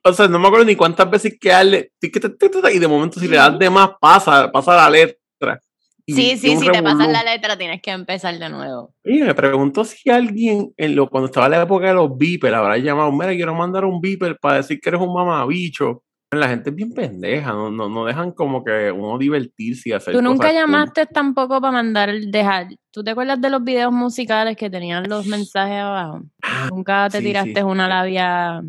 [0.03, 3.37] o sea, no me acuerdo ni cuántas veces que darle, y de momento si le
[3.37, 5.61] das de más, pasa, pasa la letra.
[6.09, 8.93] Y Sí, sí, si te pasas la letra tienes que empezar de nuevo.
[9.03, 12.77] Oye, me preguntó si alguien, en lo, cuando estaba la época de los beepers, habrá
[12.77, 16.03] llamado, mira, quiero mandar un beeper para decir que eres un mamabicho.
[16.31, 20.13] La gente es bien pendeja, no, no, no dejan como que uno divertirse y hacer
[20.13, 20.61] Tú nunca cosas cool.
[20.61, 22.67] llamaste tampoco para mandar, dejar.
[22.91, 26.23] ¿Tú te acuerdas de los videos musicales que tenían los mensajes abajo?
[26.43, 27.61] Ah, Nunca te sí, tiraste sí.
[27.61, 28.61] una labia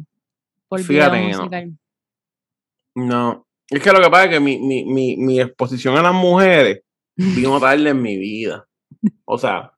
[0.69, 1.39] por Fíjate video no.
[1.39, 1.79] musical.
[2.95, 6.15] No, es que lo que pasa es que mi, mi, mi, mi exposición a las
[6.15, 6.83] mujeres
[7.17, 8.69] vino tarde en mi vida.
[9.25, 9.73] O sea,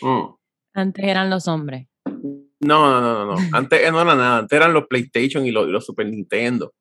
[0.00, 0.34] mm.
[0.72, 1.88] Antes eran los hombres.
[2.06, 3.36] no, no, no, no, no.
[3.52, 6.72] Antes no era nada, antes eran los PlayStation y los, y los Super Nintendo.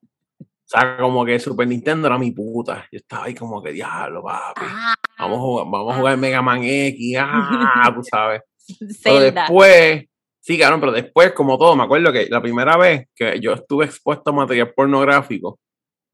[0.67, 2.85] O sea, como que Super Nintendo era mi puta.
[2.91, 4.65] Yo estaba ahí como que diablo, papi.
[4.65, 8.41] Ah, Vamos a jugar, vamos a jugar Mega Man X, ah, tú sabes.
[9.03, 9.41] Pero Zelda.
[9.43, 10.05] después,
[10.41, 13.85] sí, claro, pero después, como todo, me acuerdo que la primera vez que yo estuve
[13.85, 15.57] expuesto a material pornográfico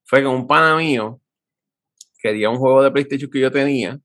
[0.04, 1.20] fue con un pana mío
[2.20, 4.00] que quería un juego de PlayStation que yo tenía,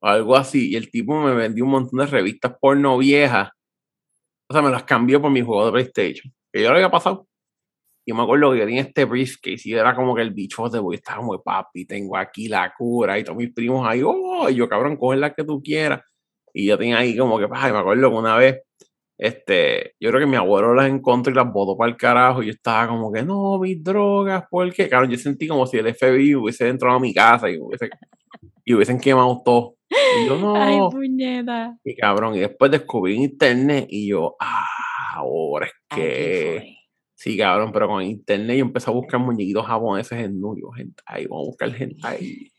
[0.00, 3.50] o algo así, y el tipo me vendió un montón de revistas porno viejas.
[4.48, 7.28] O sea, me las cambió por mi juego de PlayStation, que yo lo había pasado.
[8.08, 10.98] Y me acuerdo que yo tenía este briefcase y era como que el bichote, porque
[10.98, 14.68] estaba como, papi, tengo aquí la cura y todos mis primos ahí, oh, y yo,
[14.68, 16.02] cabrón, coge la que tú quieras.
[16.54, 18.62] Y yo tenía ahí como que, ay, me acuerdo que una vez,
[19.18, 22.44] este, yo creo que mi abuelo las encontró y las botó para el carajo.
[22.44, 24.88] Y yo estaba como que, no, mis drogas, ¿por qué?
[24.88, 27.90] Claro, yo sentí como si el FBI hubiese entrado a mi casa y, hubiese,
[28.64, 29.74] y hubiesen quemado todo.
[29.90, 31.76] Y yo, no, Ay, puñeta.
[31.84, 34.64] y cabrón, y después descubrí internet y yo, ah,
[35.16, 36.85] ahora es que.
[37.18, 41.46] Sí, cabrón, pero con internet yo empecé a buscar muñequitos japoneses en nurio, hentai, vamos
[41.46, 42.52] a buscar hentai.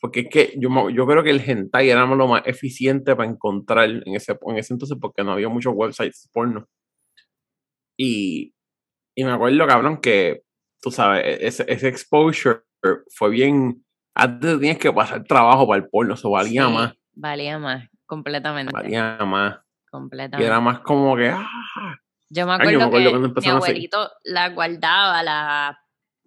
[0.00, 3.88] Porque es que yo, yo creo que el hentai era lo más eficiente para encontrar
[3.88, 6.66] en ese, en ese entonces porque no había muchos websites porno.
[7.96, 8.52] Y,
[9.14, 10.42] y me acuerdo, cabrón, que
[10.80, 12.60] tú sabes, e- ese, ese exposure
[13.10, 13.84] fue bien.
[14.14, 18.72] Antes tenías que pasar trabajo para el porno, eso valía Sí, más, Valía más, completamente.
[18.72, 19.54] valía más.
[19.56, 20.46] Y completamente.
[20.46, 21.48] era más como que, ah,
[22.34, 25.78] Yo me Ay, yo acuerdo, me acuerdo que cuando mi empezaron abuelito la guardaba, la,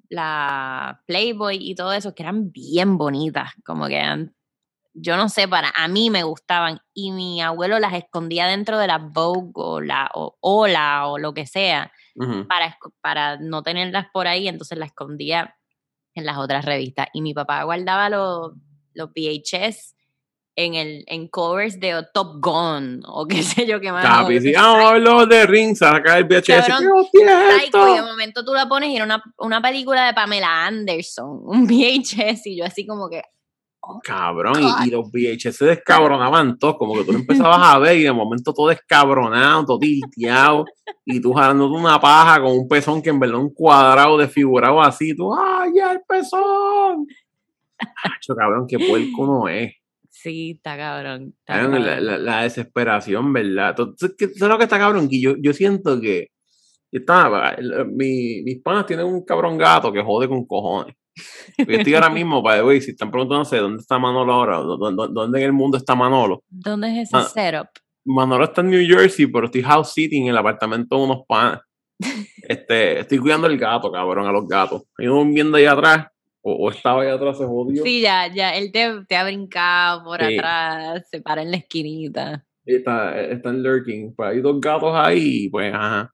[0.10, 4.34] la Playboy y todo eso, que eran bien bonitas, como que eran-
[5.00, 8.88] yo no sé, para a mí me gustaban y mi abuelo las escondía dentro de
[8.88, 11.92] la Vogue o la o Ola o lo que sea
[12.48, 15.56] para, para no tenerlas por ahí, entonces las escondía
[16.16, 17.10] en las otras revistas.
[17.14, 18.54] Y mi papá guardaba los,
[18.96, 19.94] los VHS
[20.58, 24.04] en, el, en covers de Top Gun o qué sé yo qué más.
[24.04, 26.68] Capi, sí, vamos a ver los de Rings, sacar el VHS.
[26.68, 29.62] Cabrón, ¿Qué hostia es Psycho, y de momento tú la pones y era una, una
[29.62, 33.22] película de Pamela Anderson, un VHS, y yo así como que,
[34.04, 37.96] Cabrón, y, y los VHS se descabronaban todos, como que tú lo empezabas a ver
[37.96, 40.66] y de momento todo descabronado, todo tilteado,
[41.06, 45.16] y tú jalándote una paja con un pezón que en verdad un cuadrado desfigurado así,
[45.16, 47.06] tú, ¡ay, ya el pezón!
[48.04, 49.77] Hacho, cabrón, qué puerco no es.
[50.22, 51.34] Sí, está cabrón.
[51.40, 52.06] está Cabrón, la, cabrón.
[52.06, 53.70] la- la desesperación, ¿verdad?
[53.70, 55.08] Entonces, ¿qué- ¿sabes lo que está cabrón?
[55.10, 56.28] Que yo, yo siento que
[56.92, 60.96] el- mi- mis panas tienen un cabrón gato que jode con cojones.
[61.58, 65.08] Yo estoy ahora mismo, para güey, si están preguntándose dónde está Manolo ahora, ¿Dó- dó-
[65.08, 66.44] dónde en el mundo está Manolo.
[66.50, 67.68] ¿Dónde es ese setup?
[68.06, 71.62] Manolo está en New Jersey, pero estoy house sitting en el apartamento de unos panas.
[72.50, 74.84] Este, estoy cuidando el gato, cabrón, a los gatos.
[74.98, 76.08] Hay uno viendo ahí atrás,
[76.50, 77.84] o, o estaba ahí atrás, se jodió.
[77.84, 80.36] Sí, ya, ya, él te, te ha brincado por Sí.
[80.38, 82.46] atrás, se para en la esquinita.
[82.66, 84.14] Está, están lurking.
[84.16, 86.14] Pues hay dos gatos ahí, pues, ajá.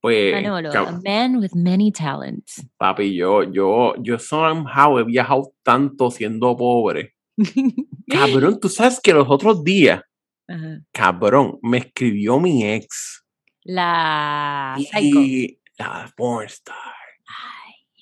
[0.00, 2.64] Pues, Manolo, a man with many talents.
[2.78, 7.14] papi, yo, yo, yo somehow he viajado tanto siendo pobre.
[8.08, 10.00] Cabrón, tú sabes que los otros días,
[10.46, 10.80] Ajá.
[10.92, 13.24] cabrón, me escribió mi ex.
[13.64, 15.20] La Psycho.
[15.20, 16.76] Y la pornstar.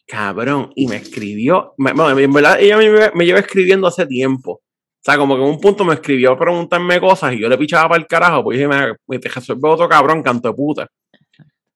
[0.06, 1.74] Cabrón, y me escribió.
[1.78, 4.52] me- en verdad, ella me, me lleva escribiendo hace tiempo.
[4.52, 4.62] O
[5.08, 7.88] sea, como que en un punto me escribió a preguntarme cosas y yo le pichaba
[7.90, 10.88] para el carajo, pues dije, me, me te resuelve otro cabrón, canto de puta.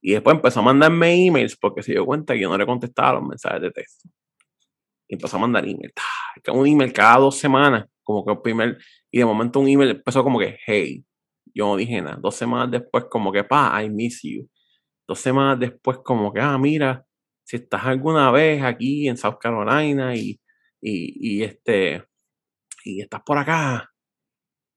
[0.00, 3.14] Y después empezó a mandarme emails porque se dio cuenta que yo no le contestaba
[3.14, 4.08] los mensajes de texto.
[5.08, 5.92] Y empezó a mandar emails.
[6.42, 8.78] que Un email cada dos semanas, como que el primer.
[9.10, 11.04] Y de momento un email empezó como que, hey.
[11.52, 12.16] Yo no dije nada.
[12.20, 14.48] Dos semanas después, como que, pa, I miss you.
[15.06, 17.04] Dos semanas después, como que, ah, mira,
[17.50, 20.40] si estás alguna vez aquí en South Carolina y,
[20.80, 22.04] y, y este
[22.84, 23.90] y estás por acá,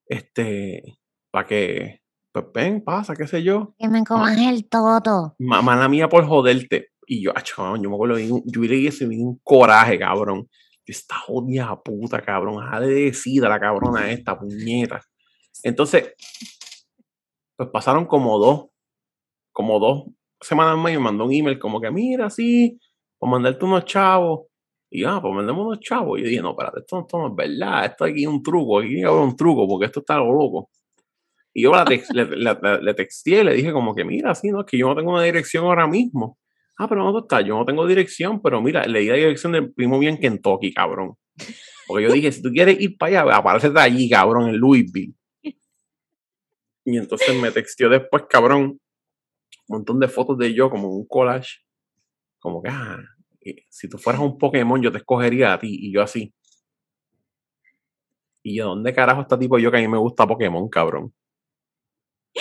[0.06, 0.98] este,
[1.30, 2.00] para que,
[2.32, 3.74] pues ven, pasa, qué sé yo.
[3.78, 5.36] Que me comas el todo.
[5.38, 6.88] Ma- Mala mía por joderte.
[7.06, 9.98] Y yo, acho, cabrón, yo me acuerdo, yo leí eso y me dio un coraje,
[9.98, 10.48] cabrón.
[10.84, 12.62] Esta jodida puta, cabrón.
[12.64, 15.00] Deja de decir a la cabrona esta, puñeta.
[15.62, 16.12] Entonces,
[17.56, 18.66] pues pasaron como dos,
[19.52, 20.04] como dos
[20.46, 22.78] semanas más y me mandó un email como que, mira, sí,
[23.18, 24.46] por mandarte unos chavos.
[24.90, 26.18] Y ah, pues mandemos unos chavos.
[26.18, 28.78] Y yo dije, no, espérate, esto, esto no es verdad, esto aquí es un truco,
[28.80, 30.70] aquí hay un truco, porque esto está loco.
[31.52, 34.88] Y yo le, le, le- le dije como que, mira, sí, no, es que yo
[34.88, 36.38] no tengo una dirección ahora mismo.
[36.76, 37.40] Ah, pero ¿dónde está?
[37.40, 41.14] Yo no tengo dirección, pero mira, le di la dirección del primo bien Kentucky, cabrón.
[41.86, 45.14] Porque yo dije, si tú quieres ir para allá, aparecete allí, cabrón, en Louisville.
[46.84, 48.78] Y entonces me texteó después, cabrón,
[49.66, 51.58] un montón de fotos de yo, como un collage.
[52.38, 52.98] Como que, ah,
[53.40, 55.68] eh, si tú fueras un Pokémon, yo te escogería a ti.
[55.70, 56.32] Y yo así.
[58.42, 61.14] Y yo, ¿dónde carajo está tipo yo que a mí me gusta Pokémon, cabrón?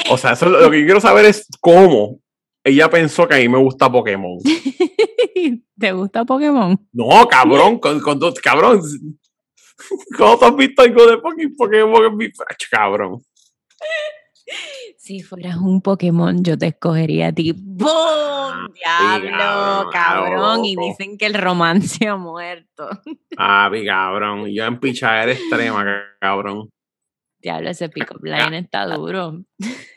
[0.10, 2.20] O sea, eso es lo, que yo quiero saber es cómo
[2.64, 4.38] ella pensó que a mí me gusta Pokémon.
[5.80, 6.78] ¿Te gusta Pokémon?
[6.92, 8.82] No, cabrón, con, con dos- cabrón.
[10.18, 13.22] ¿Cómo tú has visto algo de Poké- Pokémon en mi Ach, cabrón?
[15.04, 17.52] Si fueras un Pokémon, yo te escogería a ti.
[17.52, 18.72] ¡Boom!
[18.74, 20.64] Diablo, cabrón.
[20.64, 22.88] Y dicen que el romance ha muerto.
[23.36, 24.48] Ah, mi cabrón.
[24.48, 25.84] Yo en pichadera extrema,
[26.22, 26.70] cabrón.
[27.42, 29.44] Diablo, ese pick-up line está duro.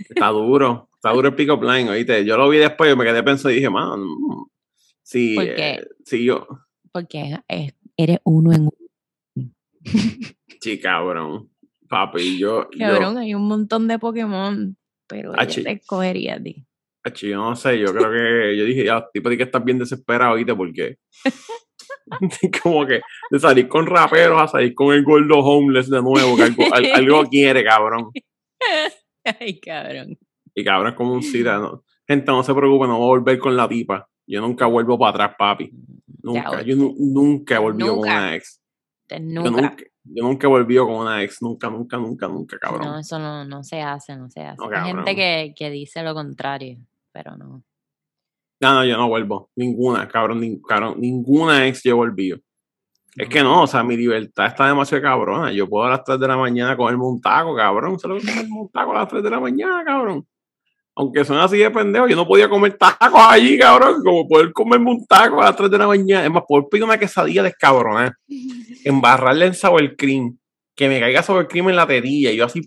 [0.09, 0.88] Está duro.
[0.95, 2.25] Está duro el pick-up line, oíste.
[2.25, 4.01] Yo lo vi después y me quedé pensando y dije, man,
[5.05, 6.49] sí, ¿Por eh, sí, yo,
[6.90, 9.53] Porque es- eres uno en uno.
[10.61, 11.49] sí, cabrón.
[11.88, 14.77] Papi, yo, yo, Cabrón, hay un montón de Pokémon.
[15.09, 15.62] Pero ella Achi.
[15.62, 16.64] te escogería a ti.
[17.05, 19.79] Achi, yo no sé, yo creo que, yo dije, ya, tipo, de que estás bien
[19.79, 20.97] desesperado, oíste, porque
[22.62, 26.42] como que de salir con raperos a salir con el gordo homeless de nuevo, que
[26.45, 28.11] algo, al- algo quiere, cabrón.
[29.25, 30.19] Ay, cabrón.
[30.55, 31.85] Y cabrón, es como un SIDA, ¿no?
[32.09, 34.09] Gente, no se preocupe, no voy a volver con la tipa.
[34.27, 35.71] Yo nunca vuelvo para atrás, papi.
[36.23, 36.62] Nunca.
[36.62, 38.61] Yo nu- nunca he volvido con una ex.
[39.09, 39.77] Yo Nunca.
[40.09, 41.42] Yo nunca he volvido con una ex.
[41.42, 42.87] Nunca, nunca, nunca, nunca, cabrón.
[42.87, 44.57] No, eso no, no se hace, no se hace.
[44.62, 46.79] No, Hay gente que, que dice lo contrario,
[47.12, 47.62] pero no.
[48.61, 49.51] No, no, yo no vuelvo.
[49.57, 52.38] Ninguna, cabrón, nin- cabrón, ninguna ex yo he volvido.
[53.14, 55.51] Es que no, o sea, mi libertad está demasiado cabrona.
[55.53, 57.99] Yo puedo a las 3 de la mañana comerme un taco, cabrón.
[57.99, 60.27] ¿Sabes lo que es comerme un taco a las 3 de la mañana, cabrón?
[60.99, 64.03] Aunque son así de pendejo, yo no podía comer tacos allí, cabrón.
[64.03, 66.25] Como poder comerme un taco a las 3 de la mañana.
[66.25, 68.13] Es más, poder pedir una quesadilla de cabrón,
[68.85, 70.39] embarrarle en sour cream,
[70.75, 72.63] que me caiga sour cream en la tetilla y yo así,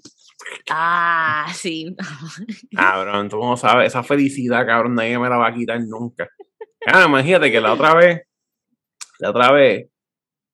[0.69, 1.95] Ah, sí.
[2.75, 6.27] cabrón, tú no sabes, esa felicidad, cabrón, nadie me la va a quitar nunca.
[6.87, 8.21] Ah, imagínate que la otra vez,
[9.19, 9.89] la otra vez,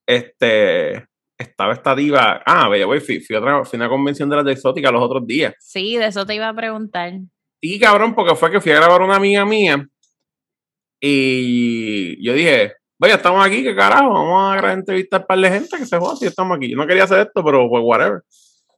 [0.07, 1.05] este,
[1.37, 4.45] estaba esta diva, ah, vaya, güey, fui, fui otra- fui a una convención de las
[4.45, 5.53] de exótica los otros días.
[5.59, 7.13] Sí, de eso te iba a preguntar.
[7.67, 9.87] Sí, cabrón, porque fue que fui a grabar una amiga mía
[11.01, 15.77] y yo dije, Vaya, estamos aquí, qué carajo, vamos a grabar entrevistas para la gente
[15.77, 16.69] que se joda si estamos aquí.
[16.69, 18.21] Yo no quería hacer esto, pero pues whatever.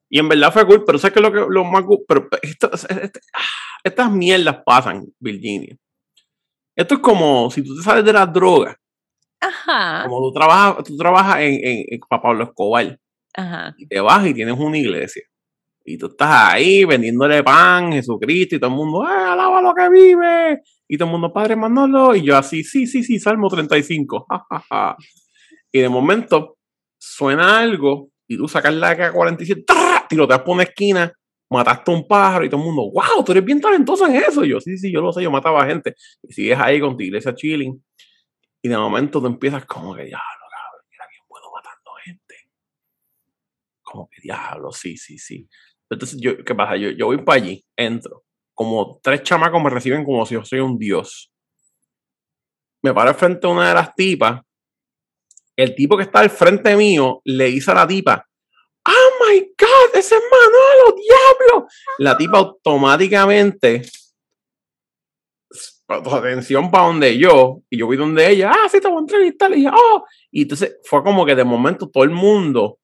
[0.10, 2.71] Y en verdad fue cool, pero sabes que lo que lo más cool, pero esto-
[2.73, 3.41] este- ah,
[3.84, 5.76] estas mierdas pasan, Virginia.
[6.76, 8.76] Esto es como si tú te sales de las drogas,
[9.39, 10.06] Ajá.
[10.08, 12.97] como tú trabajas, tú trabajas en, en, en para Pablo Escobar,
[13.36, 13.76] Ajá.
[13.78, 15.23] y te vas y tienes una iglesia.
[15.89, 19.88] Y tú estás ahí vendiéndole pan, Jesucristo, y todo el mundo, ¡eh, alaba lo que
[19.88, 20.62] vive!
[20.86, 24.45] Y todo el mundo, Padre Manolo, y yo así, sí, sí, sí, Salmo 35, ja,
[24.50, 24.97] ja, ja.
[25.71, 26.58] Y de momento
[27.00, 30.06] suena algo, y tú sacas la AK-47, ¡tra!
[30.10, 31.10] tiroteas por una esquina,
[31.50, 33.23] mataste a un pájaro, y todo el mundo, ¡wow!
[33.23, 34.43] Tú eres bien talentoso en eso.
[34.43, 35.95] Y yo, sí, sí, yo lo sé, yo mataba gente.
[36.21, 37.82] Y sigues ahí con tu iglesia chilling,
[38.62, 42.36] y de momento tú empiezas como que, ya, lo cabrón, era bien bueno matando gente
[43.84, 45.47] como que diablo, sí, sí, sí.
[45.89, 46.76] Entonces, yo, ¿qué pasa?
[46.76, 48.23] Yo, yo voy para allí, entro.
[48.54, 51.32] Como tres chamacos me reciben como si yo soy un dios.
[52.84, 54.41] Me paro frente a una de las tipas.
[55.56, 58.28] El tipo que está al frente mío le dice a la tipa,
[58.86, 59.95] ¡Oh my God!
[59.95, 61.67] ¡Ese es Manolo, diablo!
[62.00, 63.82] La tipa automáticamente
[65.88, 69.00] tu atención para donde yo, y yo voy donde ella, ah, sí, te voy a
[69.00, 72.80] entrevistar, y ella, oh, y entonces fue como que de momento todo el mundo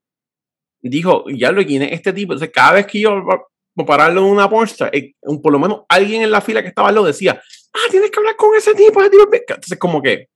[0.90, 2.34] dijo, ya lo quién es este tipo.
[2.34, 5.84] Entonces, cada vez que yo iba a pararlo en una pornstar, eh, por lo menos
[5.88, 7.42] alguien en la fila que estaba lado decía,
[7.74, 9.24] ah, tienes que hablar con ese tipo, ese tipo.
[9.24, 9.44] es bien-".
[9.48, 10.28] Entonces, como que,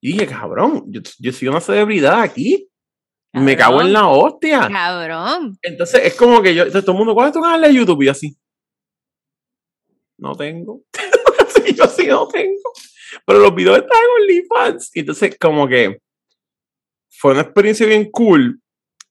[0.00, 2.68] y dije, cabrón, yo, yo soy una celebridad aquí,
[3.34, 3.92] me cago en Cabrón.
[3.92, 4.68] la hostia.
[4.70, 5.58] Cabrón.
[5.62, 8.02] Entonces, es como que yo, entonces, todo el mundo, ¿cuál es tu canal de YouTube?
[8.02, 8.36] Y así,
[10.18, 10.82] no tengo.
[11.48, 12.72] sí, yo sí, no tengo.
[13.26, 14.90] Pero los videos están en OnlyFans.
[14.94, 15.98] Y entonces, como que
[17.10, 18.61] fue una experiencia bien cool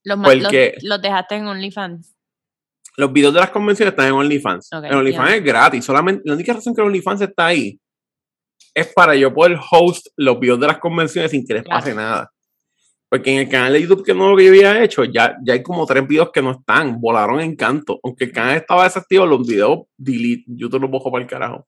[0.04, 2.14] Los, ma- los, Porque- los dejaste en OnlyFans.
[2.96, 4.68] Los videos de las convenciones están en OnlyFans.
[4.72, 5.36] Ok, en OnlyFans ya.
[5.36, 5.84] es gratis.
[5.84, 7.78] Solamente, la única razón que OnlyFans está ahí
[8.74, 11.80] es para yo poder host los videos de las convenciones sin que les Claro.
[11.80, 12.30] pase nada.
[13.08, 15.52] Porque en el canal de YouTube que no lo que yo había hecho, ya, ya
[15.52, 16.98] hay como tres videos que no están.
[17.00, 18.00] Volaron en canto.
[18.02, 20.44] Aunque el canal estaba desactivado, los videos delete.
[20.46, 21.66] YouTube los bojo para el carajo.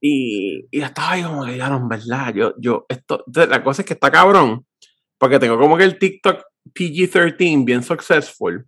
[0.00, 2.34] Y, y estaba ahí como que ya no, en verdad.
[2.34, 4.66] Yo, yo, esto, la cosa es que está cabrón.
[5.18, 8.66] Porque tengo como que el TikTok PG-13 bien successful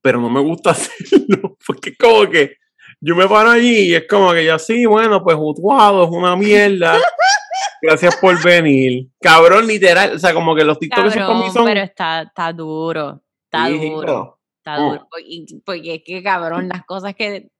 [0.00, 2.56] pero no me gusta hacerlo, porque como que
[3.00, 6.34] yo me paro allí y es como que ya sí, bueno, pues Utuado es una
[6.36, 6.98] mierda.
[7.82, 9.08] Gracias por venir.
[9.20, 10.14] Cabrón, literal.
[10.14, 11.64] O sea, como que los TikToks Cabrón, son.
[11.64, 13.22] pero está, está duro.
[13.44, 14.40] Está Sí, duro.
[14.58, 14.90] Está Oh.
[14.92, 15.08] duro.
[15.10, 17.50] Porque, porque es que, cabrón, las cosas que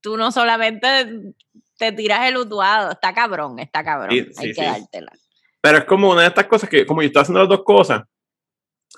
[0.00, 0.88] tú no solamente
[1.78, 4.10] te tiras el utuado, está cabrón, está cabrón.
[4.10, 5.12] Sí, Hay sí, que dártela.
[5.62, 8.02] Pero es como una de estas cosas que, como yo estoy haciendo las dos cosas,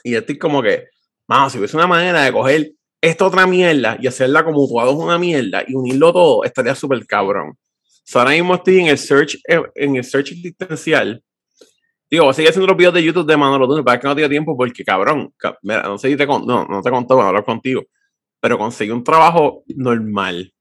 [0.02, 0.88] y estoy como que,
[1.28, 4.96] vamos, si hubiese una manera de coger esta otra mierda y hacerla como Utuado es
[4.96, 7.56] una mierda y unirlo todo, estaría súper cabrón.
[8.02, 11.22] So, ahora mismo estoy en el search, eh, en el search existencial.
[12.10, 14.56] Digo, seguir haciendo los videos de YouTube de Manolo Tunes, para que no tengo tiempo
[14.56, 17.44] porque, cabrón, ca- mira, no sé si te con- no, no te conté, bueno, hablar
[17.44, 17.82] contigo,
[18.40, 20.52] pero conseguí un trabajo normal.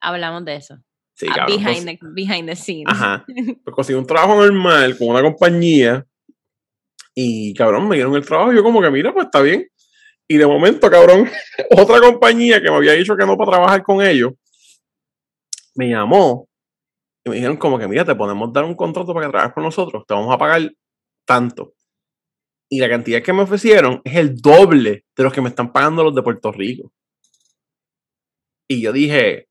[0.00, 0.78] Hablamos de eso.
[1.16, 2.86] Sí, Ah, cabrón, behind, cons- the, behind the scenes.
[2.88, 3.24] Ajá.
[3.64, 6.04] Pues conseguí un trabajo normal con una compañía
[7.14, 9.68] y, cabrón, me dieron el trabajo y yo como que, mira, pues está bien.
[10.26, 11.28] Y de momento, cabrón,
[11.70, 14.32] otra compañía que me había dicho que no para trabajar con ellos,
[15.76, 16.48] me llamó
[17.24, 19.62] y me dijeron como que, mira, te podemos dar un contrato para que trabajes con
[19.64, 20.70] nosotros, te vamos a pagar
[21.26, 21.74] tanto.
[22.70, 26.02] Y la cantidad que me ofrecieron es el doble de los que me están pagando
[26.02, 26.92] los de Puerto Rico.
[28.68, 29.46] Y yo dije,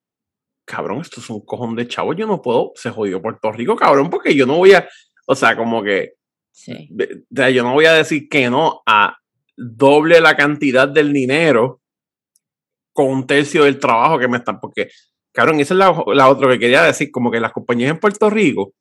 [0.66, 4.10] cabrón, esto es un cojón de chavo, yo no puedo, se jodió Puerto Rico, cabrón,
[4.10, 4.88] porque yo no voy a,
[5.28, 6.14] o sea, como que,
[6.52, 6.88] Sí.
[6.92, 9.18] de- sea, yo no voy a decir que no a
[9.58, 11.82] doble la cantidad del dinero
[12.94, 14.90] con un tercio del trabajo que me están, porque,
[15.32, 18.30] cabrón, esa es la, la otra que quería decir, como que las compañías en Puerto
[18.30, 18.74] Rico,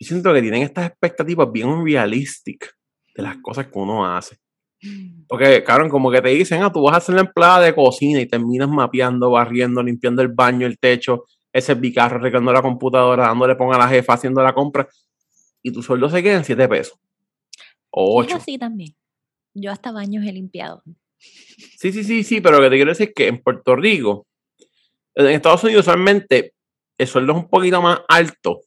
[0.00, 2.74] yo siento que tienen estas expectativas bien realistic
[3.14, 4.38] de las cosas que uno hace.
[5.28, 8.20] Porque, cabrón, como que te dicen, ah, tú vas a ser la empleada de cocina
[8.20, 13.56] y terminas mapeando, barriendo, limpiando el baño, el techo, ese bicarro, arreglando la computadora, dándole
[13.56, 14.88] pon a la jefa, haciendo la compra,
[15.62, 16.98] y tu sueldo se queda en 7 pesos.
[17.90, 18.36] O Es 8.
[18.36, 18.94] así también.
[19.54, 20.82] Yo hasta baños he limpiado.
[21.18, 24.26] Sí, sí, sí, sí, pero lo que te quiero decir es que en Puerto Rico,
[25.14, 26.54] en Estados Unidos usualmente
[26.96, 28.60] el sueldo es un poquito más alto.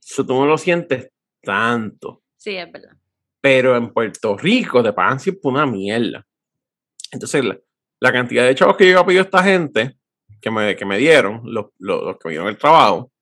[0.00, 1.10] Eso tú no lo sientes
[1.42, 2.22] tanto.
[2.36, 2.96] Sí, es verdad.
[3.44, 6.26] Pero en Puerto Rico te pagan siempre una mierda.
[7.12, 7.58] Entonces, la,
[8.00, 9.98] la cantidad de chavos que yo he pedido a esta gente,
[10.40, 13.12] que me, que me dieron, los, los, los que me dieron el trabajo,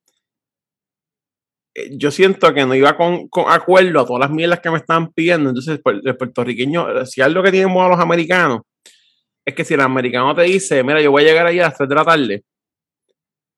[1.74, 4.76] eh, yo siento que no iba con, con acuerdo a todas las mierdas que me
[4.76, 5.48] estaban pidiendo.
[5.48, 8.60] Entonces, pues, el puertorriqueño, si algo que tienen a los americanos,
[9.44, 11.76] es que si el americano te dice, mira, yo voy a llegar ahí a las
[11.76, 12.44] 3 de la tarde,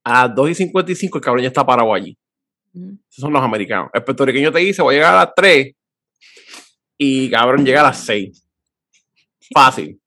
[0.02, 2.16] a las 2 y 55 el cabrón ya está parado allí.
[2.72, 3.90] Esos son los americanos.
[3.92, 5.74] El puertorriqueño te dice, voy a llegar a las 3
[7.04, 8.46] y cabrón llega a las 6.
[9.52, 10.00] Fácil.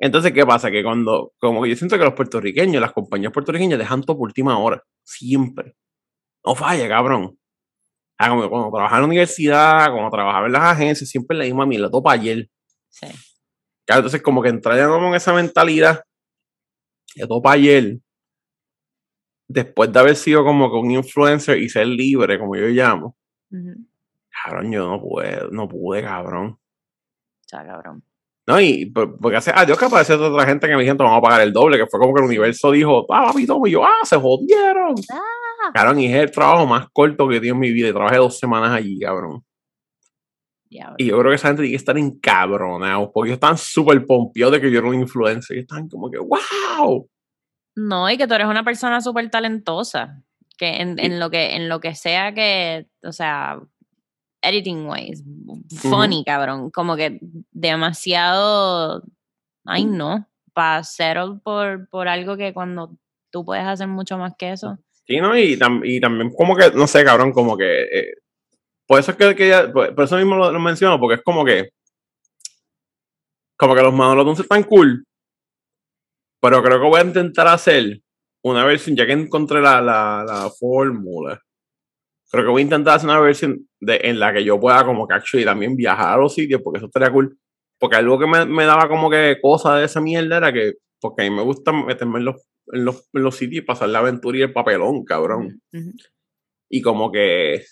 [0.00, 0.70] Entonces, ¿qué pasa?
[0.70, 4.58] Que cuando, como yo siento que los puertorriqueños, las compañías puertorriqueñas dejan todo por última
[4.58, 4.82] hora.
[5.02, 5.74] Siempre.
[6.44, 7.38] No falla, cabrón.
[8.18, 11.66] Ah, como cuando trabajaba en la universidad, cuando trabajaba en las agencias, siempre le misma
[11.66, 12.48] mierda, todo para ayer.
[12.88, 13.06] Sí.
[13.86, 16.02] Claro, entonces, como que entrar ya como en esa mentalidad
[17.14, 17.98] de todo para ayer,
[19.48, 23.16] después de haber sido como que un influencer y ser libre, como yo llamo,
[23.50, 23.87] Ujú.
[24.44, 26.58] Cabrón, yo no puedo, no pude, cabrón.
[27.46, 28.02] Sea, cabrón.
[28.46, 31.22] No, y por- porque hace, adiós que apareció otra gente que me dijeron, vamos a
[31.22, 33.84] pagar el doble, que fue como que el universo dijo, ah, papi, toma", y yo,
[33.84, 34.94] ah, se jodieron.
[35.12, 35.70] Ah.
[35.74, 38.16] Cabrón, y es el trabajo más corto que he tenido en mi vida, y trabajé
[38.16, 39.44] dos semanas allí, cabrón.
[40.70, 44.52] Y yo creo que esa gente tiene que estar encabronados, porque ellos están súper pompeados
[44.52, 47.08] de que yo era un influencer, y están como que, wow.
[47.76, 50.22] No, y que tú eres una persona súper talentosa.
[50.56, 53.60] Que en lo que en lo que sea que, o sea,
[54.42, 55.22] editing ways,
[55.80, 56.70] funny, cabrón.
[56.70, 57.18] Como que
[57.50, 59.02] demasiado.
[59.64, 60.26] Ay, no.
[60.52, 62.96] Para settle por, por algo que cuando
[63.30, 64.78] tú puedes hacer mucho más que eso.
[65.06, 65.36] Sí, ¿no?
[65.36, 67.82] Y, tam- y también como que, no sé, cabrón, como que...
[67.82, 68.12] eh,
[68.86, 71.22] por eso es que, que ya- por, por eso mismo lo, lo menciono, porque es
[71.22, 71.70] como que...
[73.56, 75.04] Como que los Manolo están cool.
[76.40, 78.00] Pero creo que voy a intentar hacer
[78.42, 81.40] una versión, ya que encontré la, la, la fórmula.
[82.30, 85.08] Creo que voy a intentar hacer una versión de, en la que yo pueda como
[85.08, 87.38] que actually también viajar a los sitios, porque eso estaría cool.
[87.78, 91.22] Porque algo que me, me daba como que cosa de esa mierda era que, porque
[91.22, 92.36] a mí me gusta meterme en los,
[92.72, 95.92] en los, en los sitios y pasar la aventura y el papelón, cabrón Ujú.
[96.68, 97.64] y como que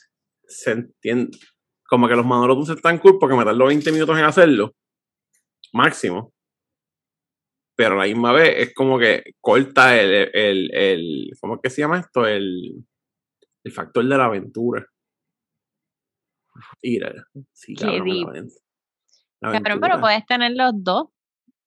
[0.46, 1.36] se entiende,
[1.88, 4.74] como que los Manolo están cool porque me tardó 20 minutos en hacerlo,
[5.72, 6.32] máximo.
[7.76, 11.70] Pero a la misma vez es como que corta el, el, el ¿cómo es que
[11.70, 12.26] se llama esto?
[12.26, 12.86] El,
[13.66, 14.86] el factor de la aventura.
[16.82, 17.12] Mira,
[17.52, 18.28] sí, cabrón, la deep.
[18.28, 18.48] aven-
[19.40, 19.88] la Cabrón, aventura.
[19.88, 21.08] pero puedes tener los dos.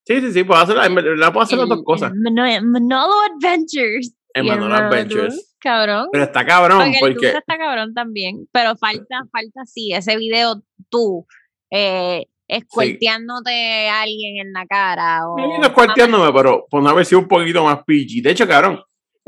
[0.05, 2.11] Sí, sí, sí, puedo hacer, puedo hacer las dos cosas.
[2.15, 4.15] Manolo Adventures.
[4.33, 5.55] En Manolo Adventures.
[5.59, 6.07] Cabrón.
[6.11, 11.27] Pero está cabrón, Porque está cabrón también, pero falta, falta sí, ese video tú,
[11.71, 17.23] eh, escuelteándote a alguien en la cara o no es cuarteándome, pero por una versión
[17.23, 18.21] un poquito más PG.
[18.23, 18.81] De hecho, cabrón,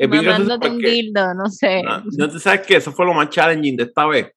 [0.04, 1.84] es bien gracioso mamándote un dildo, no sé.
[1.84, 4.32] No, no te sabes que eso fue lo más challenging de esta vez.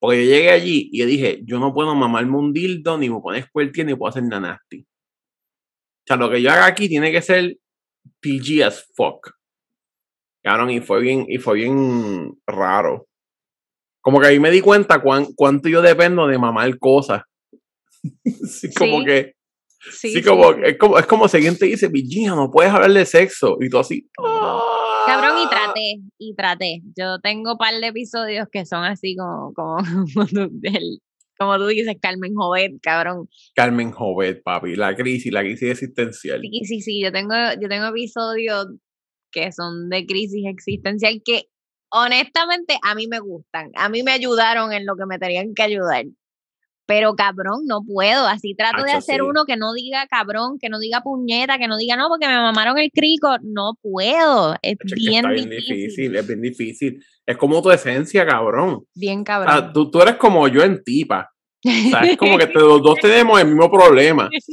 [0.00, 3.20] Porque yo llegué allí y yo dije, yo no puedo mamarme un dildo, ni me
[3.20, 4.80] poner squirty, ni puedo hacer nada nasty.
[4.80, 7.56] O sea, lo que yo haga aquí tiene que ser
[8.20, 9.30] PG as fuck.
[10.42, 13.06] Cabrón, y fue bien, y fue bien raro.
[14.00, 17.22] Como que ahí me di cuenta cuán, cuánto yo dependo de mamar cosas.
[18.24, 19.34] sí, como Sí, que,
[19.92, 20.60] sí, sí, como, sí.
[20.64, 23.58] es como, es como si alguien te dice, Virginia, no puedes hablar de sexo.
[23.60, 24.08] Y tú así.
[25.14, 25.48] Cabrón, y "Ah".
[25.50, 26.82] traté, y traté.
[26.96, 29.76] Yo tengo un par de episodios que son así como, como,
[30.14, 31.00] como tú, del-
[31.38, 33.28] como tú dices, Carmen Jovet, cabrón.
[33.54, 36.40] Carmen Jovet, papi, la crisis, la crisis existencial.
[36.42, 38.66] Sí, sí, sí, yo tengo, yo tengo episodios
[39.32, 41.44] que son de crisis existencial que
[41.92, 45.62] honestamente a mí me gustan, a mí me ayudaron en lo que me tenían que
[45.62, 46.04] ayudar.
[46.92, 49.20] Pero cabrón, no puedo, así trato de hacer sí.
[49.20, 52.34] uno que no diga cabrón, que no diga puñeta, que no diga no porque me
[52.34, 57.04] mamaron el crico, no puedo, es Hacho, es que bien difícil, difícil, es bien difícil.
[57.24, 58.80] Es como tu esencia, cabrón.
[58.96, 59.52] bien O cabrón.
[59.56, 61.30] sea, tú, tú eres como yo en tipa.
[61.64, 64.28] O sea, es como que te- los dos tenemos el mismo problema.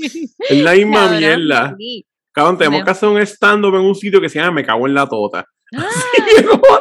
[0.50, 1.76] Es la misma Cabrón, mierda.
[1.78, 2.06] sí.
[2.32, 4.86] Cabrón, tenemos Me- que hacer un stand-up en un sitio que se llama Me cago
[4.86, 5.44] en la tota.
[5.76, 5.88] ¡Ah!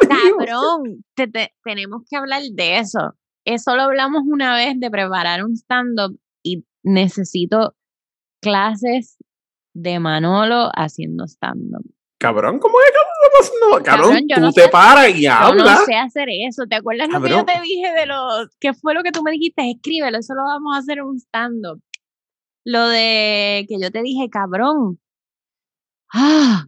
[0.09, 3.12] Cabrón, te- te- tenemos que hablar de eso.
[3.47, 7.76] Eso lo hablamos una vez de preparar un stand-up y necesito
[8.42, 9.16] clases
[9.72, 11.84] de Manolo haciendo stand-up.
[12.18, 12.92] Cabrón, ¿cómo es
[13.40, 13.84] haciendo?
[13.84, 15.84] Cabrón, Cabrón, tú no te paras y Yo no hablas.
[15.84, 16.64] sé hacer eso.
[16.68, 18.49] ¿Te acuerdas lo que yo te dije de los...
[18.59, 19.70] ¿Qué fue lo que tú me dijiste?
[19.70, 21.80] Escríbelo, eso lo vamos a hacer en un stand-up.
[22.64, 24.99] Lo de que yo te dije, cabrón.
[26.12, 26.66] Ah,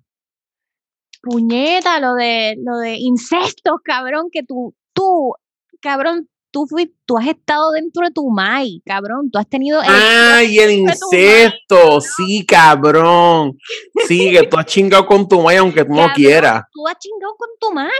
[1.23, 5.33] puñeta, lo de, lo de incestos, cabrón, que tú, tú,
[5.81, 9.81] cabrón, tú fuiste, tú has estado dentro de tu mai, cabrón, tú has tenido...
[9.81, 13.57] el- Ay, el incesto, sí, cabrón.
[14.09, 16.63] Sí, que tú has chingado con tu maya aunque tú no quieras.
[16.73, 17.91] Tú has chingado con tu mai.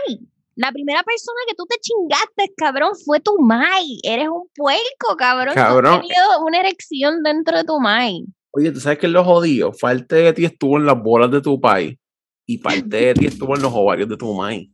[0.57, 4.01] La primera persona que tú te chingaste, cabrón, fue tu mai.
[4.03, 5.55] Eres un puerco, cabrón.
[5.55, 8.25] Tú has tenido una erección dentro de tu mai.
[8.51, 9.71] Oye, ¿tú sabes que es lo jodido?
[9.81, 11.97] Parte de ti estuvo en las bolas de tu país
[12.45, 14.71] y parte de ti estuvo en los ovarios de tu maíz.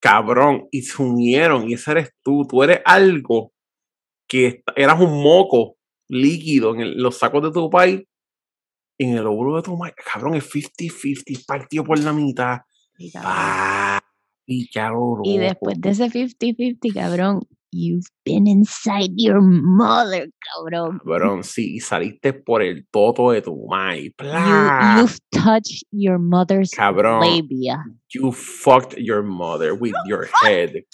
[0.00, 2.46] Cabrón, y se unieron y ese eres tú.
[2.48, 3.52] Tú eres algo
[4.26, 5.76] que eras un moco
[6.08, 8.02] líquido en el- los sacos de tu país,
[8.98, 9.94] en el óvulo de tu maíz.
[10.12, 12.58] Cabrón, es 50-50, partido por la mitad.
[12.96, 15.20] Sí, cabrón.
[15.24, 15.34] Y.
[15.34, 17.40] Y después de ese 50-50, cabrón,
[17.72, 20.98] you've been inside your mother, cabrón.
[21.04, 24.12] Cabrón, sí, y saliste por el toto de tu mai.
[24.18, 27.20] You've touched your mother's Cabrón.
[27.20, 27.84] labia.
[28.14, 30.84] You fucked your mother with your head.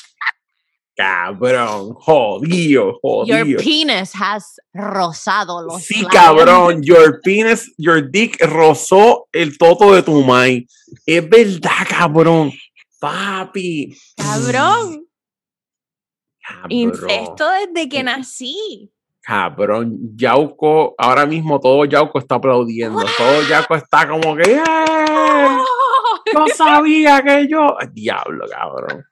[0.99, 2.95] Cabrón, jodido,
[3.27, 3.59] Your jodido.
[3.63, 6.11] penis has rozado los Sí, labios.
[6.13, 10.67] cabrón, your penis, your dick rozó el toto de tu mai.
[11.05, 12.51] Es verdad, cabrón.
[12.99, 13.95] Papi.
[14.17, 15.06] Cabrón,
[16.47, 16.71] Cabrón.
[16.71, 18.93] incesto desde que nací.
[19.23, 23.01] Cabrón, Yauco, ahora mismo todo Yauco está aplaudiendo.
[23.19, 24.65] Todo Yauco está como que, ¡eh!
[26.33, 27.77] Yo sabía que yo.
[27.93, 29.05] Diablo, cabrón.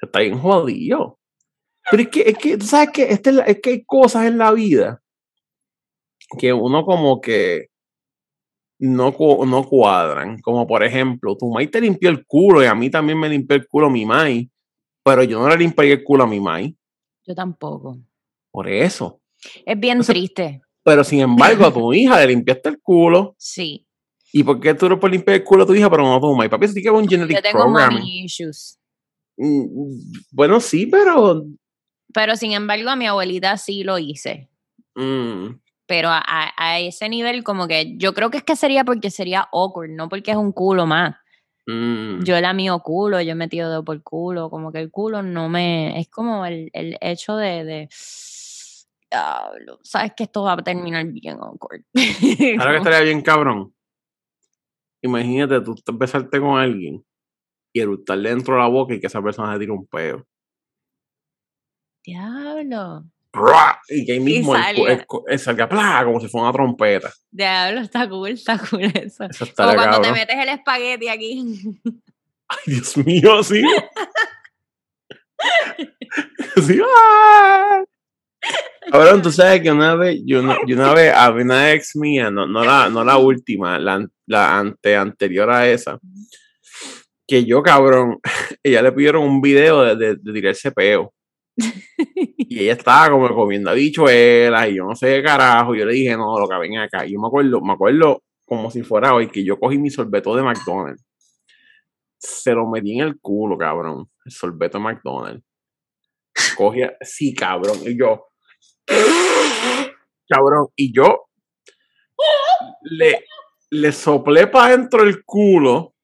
[0.00, 1.18] Está bien jodido.
[1.90, 4.52] Pero es que, es que, tú sabes que, este es, que hay cosas en la
[4.52, 5.02] vida
[6.38, 7.68] que uno como que
[8.78, 9.14] no,
[9.46, 10.40] no cuadran.
[10.40, 13.56] Como por ejemplo, tu mai te limpió el culo y a mí también me limpió
[13.56, 14.50] el culo mi mai.
[15.04, 16.76] Pero yo no le limpié el culo a mi mai.
[17.26, 17.98] Yo tampoco.
[18.50, 19.20] Por eso.
[19.66, 20.62] Es bien Entonces, triste.
[20.82, 23.34] Pero sin embargo, a tu hija le limpiaste el culo.
[23.38, 23.86] Sí.
[24.32, 26.20] ¿Y por qué tú no puedes limpiar el culo a tu hija, pero no a
[26.20, 26.46] tu mamá?
[26.46, 28.78] Y papi, eso tiene que un genetic Yo tengo mommy issues.
[29.36, 29.64] Mm,
[30.32, 31.44] Bueno, sí, pero.
[32.12, 34.48] Pero sin embargo, a mi abuelita sí lo hice.
[34.96, 35.48] mm,
[35.86, 39.10] Pero a, a- a ese nivel, como que yo creo que es que sería porque
[39.10, 41.14] sería awkward, no porque es un culo más.
[41.66, 45.22] Mm, Yo la mío culo, yo he metido dedo por culo, como que el culo
[45.22, 45.98] no me.
[45.98, 47.64] Es como el, el hecho de.
[47.64, 47.88] de
[49.10, 51.82] diablo, Sabes que esto va a terminar bien awkward.
[52.58, 53.74] Ahora que estaría bien cabrón.
[55.02, 57.04] Imagínate tú besarte con alguien
[57.74, 60.26] y eructarle dentro de la boca y que esa persona se tire un peo.
[62.02, 63.04] Diablo.
[63.88, 64.92] Y que ahí mismo salga.
[64.92, 66.02] el cu- el salga ¡plá!
[66.04, 67.12] como si fuera una trompeta.
[67.30, 69.24] Diablo, está cool, está cool eso.
[69.24, 71.60] Eso Como cuando te metes el espagueti aquí.
[72.48, 73.62] Ay, Dios mío, sí.
[76.66, 76.80] sí.
[76.86, 77.82] ¡ah!
[78.90, 82.30] Cabrón, tú sabes que una vez, yo una, yo una vez, había una ex mía,
[82.30, 85.98] no, no, la, no la última, la, la ante, anterior a esa,
[87.26, 88.18] que yo, cabrón,
[88.62, 91.13] ella le pidieron un video de, de, de tirarse peo.
[91.56, 95.74] Y ella estaba como comiendo habichuelas y yo no sé qué carajo.
[95.74, 97.06] Yo le dije, no, lo que ven acá.
[97.06, 100.34] Y yo me acuerdo, me acuerdo como si fuera hoy que yo cogí mi sorbeto
[100.36, 101.04] de McDonald's.
[102.18, 104.08] Se lo metí en el culo, cabrón.
[104.24, 105.44] El sorbeto de McDonald's.
[106.56, 107.78] Cogía, sí, cabrón.
[107.84, 108.26] Y yo,
[110.28, 110.68] cabrón.
[110.76, 111.26] Y yo
[112.82, 113.24] le,
[113.70, 115.94] le soplé para adentro el culo.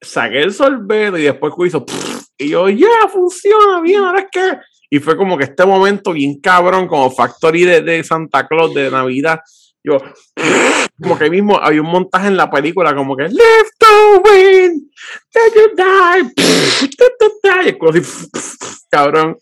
[0.00, 1.84] Saqué el sorbeto y después hizo.
[2.38, 4.58] Y yo, ya, funciona bien, ahora es que.
[4.90, 8.90] Y fue como que este momento bien cabrón, como Factory de, de Santa Claus de
[8.90, 9.40] Navidad.
[9.82, 9.98] Yo,
[11.02, 14.90] como que mismo había un montaje en la película, como que Live to win,
[15.30, 16.32] till you die.
[17.68, 18.02] Y culo así,
[18.90, 19.36] cabrón,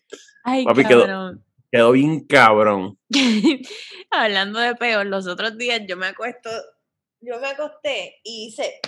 [0.45, 1.45] Ay, Papi, quedó- cabrón.
[1.71, 2.99] quedó bien cabrón.
[4.11, 6.51] Hablando de peor, los otros días yo me acuesto,
[7.21, 8.81] yo me acosté y hice.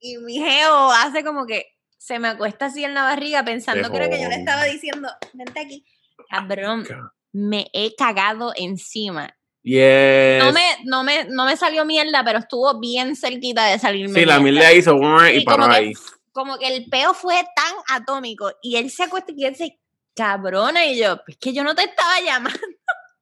[0.00, 1.66] Y mi geo hace como que
[2.04, 5.60] se me acuesta así en la barriga pensando creo que yo le estaba diciendo, vente
[5.60, 5.84] aquí.
[6.28, 9.36] Cabrón, Ca- me he cagado encima.
[9.62, 10.42] Yes.
[10.42, 14.18] No me, no me, no me salió mierda, pero estuvo bien cerquita de salirme.
[14.18, 14.72] Sí, la mierda.
[14.72, 14.96] hizo
[15.28, 15.92] y Y como paró que, ahí.
[16.32, 19.78] como que el peo fue tan atómico y él se acuesta y él dice,
[20.16, 22.58] cabrona, y yo, es que yo no te estaba llamando.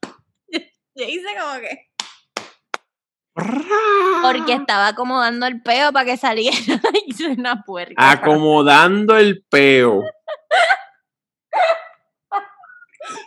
[0.94, 1.89] yo hice como que,
[4.22, 6.56] porque estaba acomodando el peo para que saliera
[7.06, 7.94] hice una puerca.
[8.10, 10.02] acomodando el peo.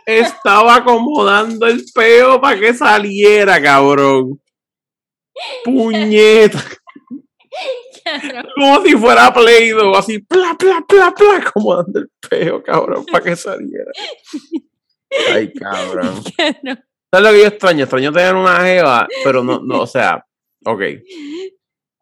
[0.05, 4.39] Estaba acomodando el peo para que saliera, cabrón.
[5.63, 6.63] Puñeta.
[8.55, 13.35] Como si fuera Play-Doh, así, pla, pla, pla, pla, acomodando el peo, cabrón, para que
[13.35, 13.91] saliera.
[15.33, 16.21] Ay, cabrón.
[16.37, 16.83] cabrón.
[17.13, 17.83] ¿Sabes lo que yo extraño?
[17.83, 20.25] Extraño tener una jeva, pero no, no, o sea,
[20.65, 20.81] ok.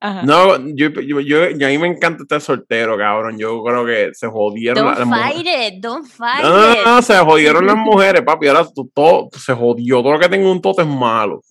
[0.04, 0.24] Ajá.
[0.24, 3.38] No, yo, yo, yo, yo- a mí me encanta estar soltero, cabrón.
[3.38, 5.34] Yo creo que se jodieron Don't las mujeres.
[5.36, 6.80] fight it, don't fight No, no, it.
[6.86, 8.48] no, se jodieron las mujeres, papi.
[8.48, 10.02] Ahora tú- todo se jodió.
[10.02, 11.42] Todo lo que tengo un toto es malo.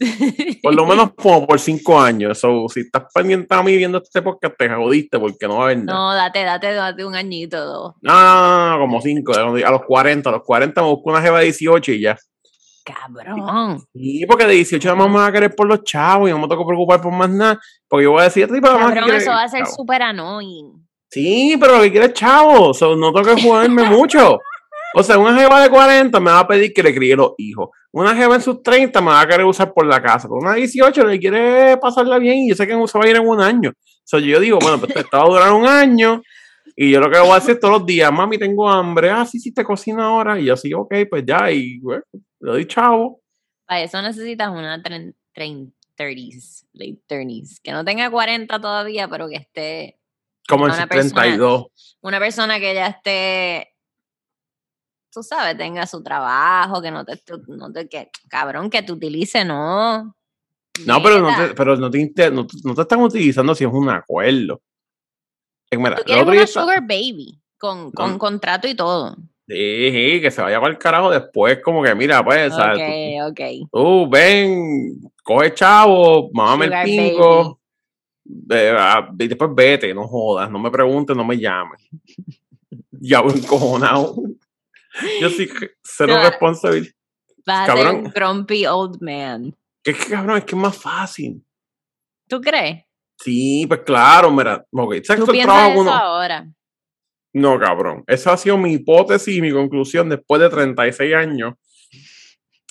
[0.62, 2.38] Por lo menos como por cinco años.
[2.38, 5.64] So, si estás pendiente a mí viendo este podcast, te jodiste porque no va a
[5.66, 5.96] haber nada.
[5.98, 7.94] No, date, date, date un añito, dos.
[8.00, 9.32] No, no, no, no, como cinco.
[9.32, 12.16] A los 40, a los 40 me busco una jeva de 18 y ya.
[12.84, 13.82] Cabrón.
[13.92, 16.38] Y porque de 18 nada más me va a querer por los chavos y no
[16.38, 17.60] me tengo que preocupar por más nada.
[17.88, 19.76] Porque yo voy a decir, "Este tipo nada más Cabrón, eso va a ser chavo".
[19.76, 20.88] súper annoying.
[21.10, 22.72] Sí, pero lo que quiere es chavo.
[22.72, 24.38] so, no tengo que jugarme mucho.
[24.94, 27.70] O sea, una jeva de 40 me va a pedir que le críe los hijos.
[27.92, 30.28] Una jeva en sus 30 me va a querer usar por la casa.
[30.28, 33.08] Pero una de 18 le quiere pasarla bien y yo sé que se va a
[33.08, 33.72] ir en un año.
[34.04, 36.22] So, yo digo, bueno, pues esto va a durar un año
[36.76, 39.38] y yo lo que voy a hacer todos los días, mami, tengo hambre, ah, sí,
[39.38, 40.40] sí, te cocina ahora.
[40.40, 42.02] Y yo sí, ok, pues ya, y bueno,
[42.40, 43.20] le doy chavo.
[43.66, 45.16] Para eso necesitas una 30,
[45.96, 49.98] 30s, late 30s, que no tenga 40 todavía, pero que esté
[50.48, 51.96] Como en Una sus persona- 32.
[52.00, 53.74] una persona que ya esté,
[55.12, 58.92] tú sabes, tenga su trabajo, que no te, tú- no te que, cabrón, que te
[58.92, 60.16] utilice, no.
[60.86, 63.64] No, pero no te, pero no te, inte- no, te- no te están utilizando si
[63.64, 64.60] es un acuerdo.
[65.72, 69.16] Mira, Tú quieres una sugar baby, con, con contrato y todo.
[69.50, 72.78] Sí, sí, que se vaya para el carajo después, como que mira, pues, ¿sabes?
[72.80, 73.40] Ok, ok.
[73.72, 77.58] Tú, tú ven, coge chavo, mámame el pingo,
[78.50, 81.80] eh, ah, y después vete, no jodas, no me preguntes, no me llames.
[83.02, 84.14] Ya voy encojonado.
[85.22, 86.22] Yo sí, que cero No.
[86.28, 86.92] responsabilidad.
[87.46, 88.04] Vas a ser Cabrón.
[88.04, 89.56] un grumpy old man.
[89.82, 91.42] Que es que cabrón, es que es más fácil.
[92.28, 92.84] ¿Tú crees?
[93.18, 96.46] Sí, pues claro, mira, ok, ¿sabes ¿Tú piensas eso uno- ahora?
[97.32, 98.02] No, cabrón.
[98.06, 101.54] Esa ha sido mi hipótesis y mi conclusión después de 36 años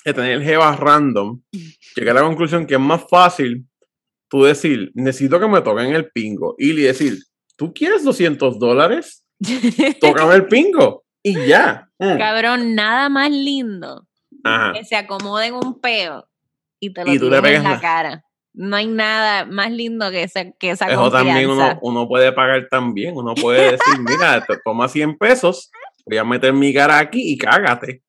[0.05, 1.41] de tener jevas random.
[1.95, 3.65] Llegué a la conclusión que es más fácil
[4.29, 6.55] tú decir, necesito que me toquen el pingo.
[6.57, 7.17] Y le decir,
[7.55, 9.25] ¿tú quieres 200 dólares?
[10.01, 11.03] Tócame el pingo.
[11.23, 11.89] Y ya.
[11.99, 12.17] Mm.
[12.17, 14.07] Cabrón, nada más lindo
[14.43, 14.73] Ajá.
[14.73, 16.27] que se acomode en un peo
[16.79, 18.23] y te lo Y tú le en pegas la la- cara.
[18.61, 22.67] No hay nada más lindo que esa, que esa Eso también uno, uno puede pagar
[22.69, 23.15] también.
[23.15, 25.71] Uno puede decir, mira, te toma 100 pesos,
[26.05, 28.03] voy a meter mi cara aquí y cágate.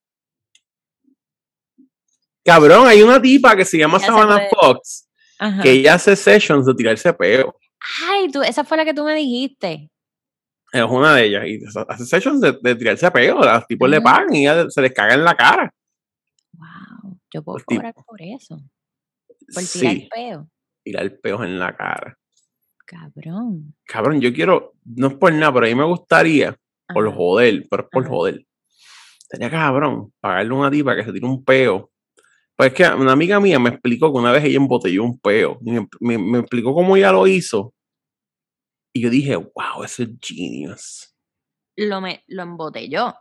[2.45, 4.49] Cabrón, hay una tipa que se llama Ya Savannah.
[4.51, 5.63] Fox Ajá.
[5.63, 7.55] que ella hace sessions de tirarse peo.
[8.09, 9.89] Ay, tú, esa fue la que tú me dijiste.
[10.73, 11.45] Es una de ellas.
[11.47, 13.39] Y hace sessions de, de tirarse peo.
[13.39, 15.73] Los tipos le pagan y ella se les caga en la cara.
[16.55, 18.59] Wow, yo puedo cobrar por eso.
[19.55, 20.49] Por tirar Sí, peo.
[20.85, 22.17] tirar peos en la cara.
[22.87, 23.75] Cabrón.
[23.87, 26.57] Cabrón, yo quiero, no es por nada, pero a mí me gustaría,
[26.93, 28.11] por joder, pero es por Ajá.
[28.13, 28.47] joder.
[29.29, 31.91] Sería cabrón pagarle a una tipa que se tire un peo.
[32.57, 35.59] Pues es que una amiga mía me explicó que una vez ella embotelló un peo.
[35.63, 37.73] Me, me- me explicó cómo ella lo hizo.
[38.93, 41.15] Y yo dije, wow, eso es genius.
[41.77, 43.15] Lo, me, lo embotelló.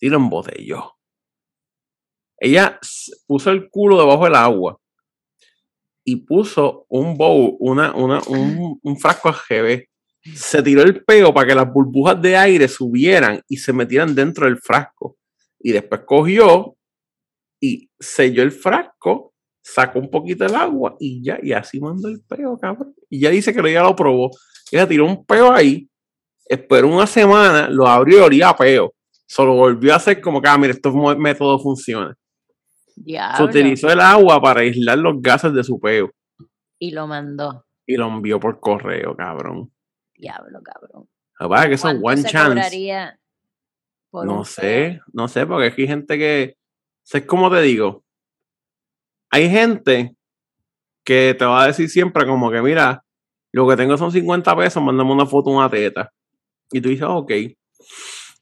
[0.00, 0.94] Y lo embotelló.
[2.38, 2.78] Ella
[3.26, 4.80] puso el culo debajo del agua
[6.10, 9.84] y puso un bowl, una, una, un, un frasco AGB.
[10.34, 14.46] Se tiró el peo para que las burbujas de aire subieran y se metieran dentro
[14.46, 15.16] del frasco.
[15.60, 16.76] Y después cogió
[17.60, 22.20] y selló el frasco, sacó un poquito del agua y ya, y así mandó el
[22.22, 22.94] peo, cabrón.
[23.08, 24.30] Y ya dice que ella lo probó.
[24.72, 25.88] Ella tiró un peo ahí,
[26.46, 28.92] esperó una semana, lo abrió y olía a peo.
[29.26, 31.58] Solo volvió a hacer como que, ah, mira, este mo- método
[33.04, 33.36] funciona.
[33.36, 33.44] Se Diablo.
[33.46, 36.10] utilizó el agua para aislar los gases de su peo
[36.78, 37.64] Y lo mandó.
[37.86, 39.72] y lo envió por correo, cabrón.
[40.14, 41.08] Diablo, cabrón.
[41.38, 43.18] Es que ¿Cuánto one se chance.
[44.12, 46.56] No sé, no sé, porque aquí hay gente que.
[47.12, 48.04] Es como te digo.
[49.30, 50.14] Hay gente
[51.04, 53.04] que te va a decir siempre como que, mira,
[53.52, 56.12] lo que tengo son 50 pesos, mándame una foto, una teta.
[56.70, 57.28] Y tú dices, "Ah, ok.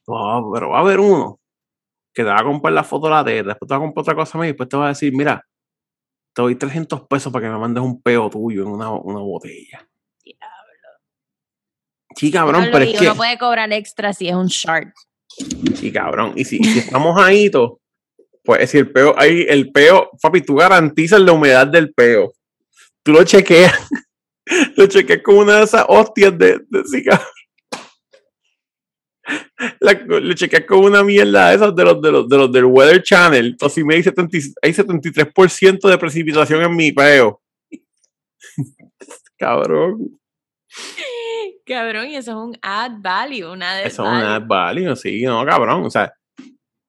[0.05, 1.38] Pero va a haber uno
[2.13, 4.01] que te va a comprar la foto de la teta, después te va a comprar
[4.01, 5.45] otra cosa más y después te va a decir, mira,
[6.33, 9.87] te doy 300 pesos para que me mandes un peo tuyo en una, una botella.
[12.15, 13.17] Sí, cabrón, Diablo, pero y es uno que.
[13.17, 14.93] puede cobrar extra si es un shark.
[15.75, 16.33] Sí, cabrón.
[16.35, 17.79] Y si, y si estamos ahí, to,
[18.43, 22.33] pues si el peo, ahí el peo, papi, tú garantizas la humedad del peo.
[23.03, 23.73] Tú lo chequeas.
[24.75, 27.27] lo chequeas con una de esas hostias de, de sí, cabrón.
[29.79, 32.65] La- lo chequeas con una mierda de esas de los, de los, de los del
[32.65, 33.45] Weather Channel.
[33.47, 37.41] Entonces, me hay, 70 y- hay 73% de precipitación en mi peo.
[39.37, 40.19] cabrón.
[41.65, 45.45] Cabrón, y eso es un add value, una de Eso es una value, sí, no,
[45.45, 45.85] cabrón.
[45.85, 46.11] O sea,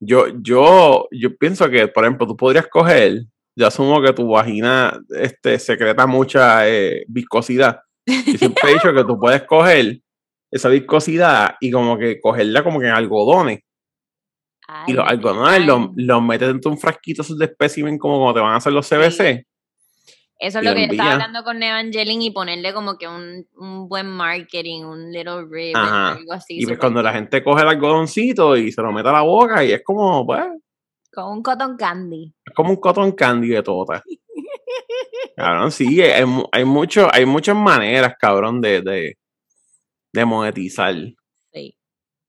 [0.02, 3.24] yo, yo, yo pienso que, por ejemplo, tú podrías coger,
[3.56, 7.80] yo asumo que tu vagina este, secreta mucha eh, viscosidad.
[8.06, 10.00] Yo siempre he dicho que tú puedes coger
[10.50, 13.60] esa viscosidad y como que cogerla como que en algodones.
[14.86, 18.34] Y los algodones los, los metes dentro de un frasquito esos de espécimen como cuando
[18.34, 19.44] te van a hacer los CBC.
[20.40, 23.46] Eso es lo lo que yo estaba hablando con Evangeline y ponerle como que un,
[23.56, 26.58] un buen marketing, un little ribbon, algo así.
[26.58, 29.62] Y pues cuando la gente coge el algodoncito y se lo mete a la boca
[29.62, 30.44] y es como, pues,
[31.12, 32.32] Con un cotton candy.
[32.46, 34.02] Es como un cotton candy de tota.
[35.36, 39.18] Cabrón, sí, hay, hay, mucho, hay muchas maneras, cabrón, de, de,
[40.12, 40.94] de monetizar.
[41.52, 41.76] Sí.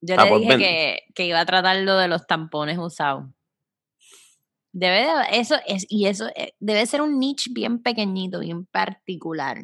[0.02, 3.26] Yo Ah, le pues dije que, que iba a tratar lo de los tampones usados.
[4.74, 9.58] Debe de, eso es, y eso eh, debe ser un niche bien pequeñito, bien particular.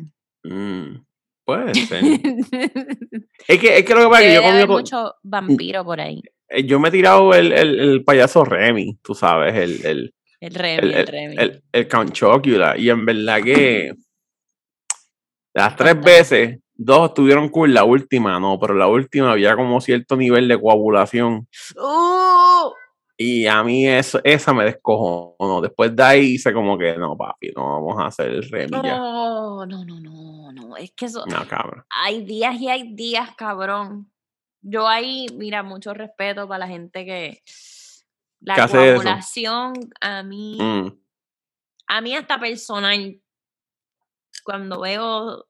[0.43, 0.97] Mm.
[1.45, 2.03] Puede ser.
[3.47, 6.01] es, que, es que lo que pasa es que yo haber to- mucho vampiro por
[6.01, 6.21] ahí.
[6.49, 10.53] eh, yo me he tirado el, el, el payaso Remy, tú sabes, el, el, El
[10.53, 11.35] Remy, el, el, el, Remy.
[11.39, 13.93] el, el Chocula, y en verdad que
[15.53, 20.15] las tres veces, dos estuvieron cool, la última no, pero la última había como cierto
[20.15, 21.47] nivel de coagulación.
[21.75, 22.71] ¡Uh!
[23.19, 25.59] Y a mí eso, esa me descojonó.
[25.59, 28.97] Después de ahí hice como que, no, papi, no vamos a hacer el Remy ya.
[28.97, 30.77] No, no, no, no, no.
[30.77, 31.25] Es que eso.
[31.25, 31.83] No, cabrón.
[31.89, 34.11] Hay días y hay días, cabrón.
[34.61, 37.41] Yo ahí, mira, mucho respeto para la gente que.
[38.39, 40.59] La coagulación, a mí.
[40.61, 40.91] Mm.
[41.87, 43.19] A mí, hasta personal.
[44.43, 45.47] Cuando veo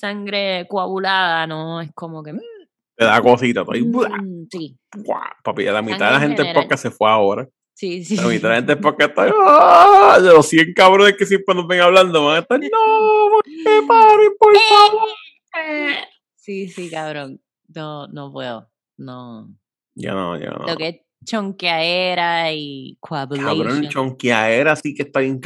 [0.00, 2.32] sangre coagulada, no es como que.
[2.96, 3.60] Te da cosita.
[3.60, 4.76] Estoy, mm, sí,
[5.44, 7.48] papi, la mitad de la en gente en podcast se fue ahora.
[7.74, 8.16] sí, sí.
[8.16, 9.32] La mitad de la gente en podcast está.
[9.46, 10.18] ¡ah!
[10.20, 12.58] De los 100 cabrones que siempre nos ven hablando, van a estar.
[12.58, 13.30] ¡No!
[13.30, 15.08] ¿por qué paren, por favor!
[16.36, 17.40] Sí, sí, cabrón.
[17.68, 18.70] No, no puedo.
[18.96, 19.48] No.
[19.94, 20.66] Ya no, ya no.
[20.66, 25.40] Lo que es chonqueadera y Cabrón, chonqueadera sí que está bien.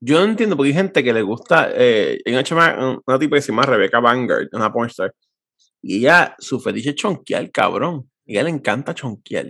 [0.00, 1.70] Yo no entiendo porque hay gente que le gusta.
[1.74, 5.14] Eh, hay una, chama- una tipa que se llama Rebecca Vanguard, una pornstar.
[5.82, 8.10] Y ella, su fetiche es chonquear, cabrón.
[8.26, 9.46] A ella le encanta chonquear.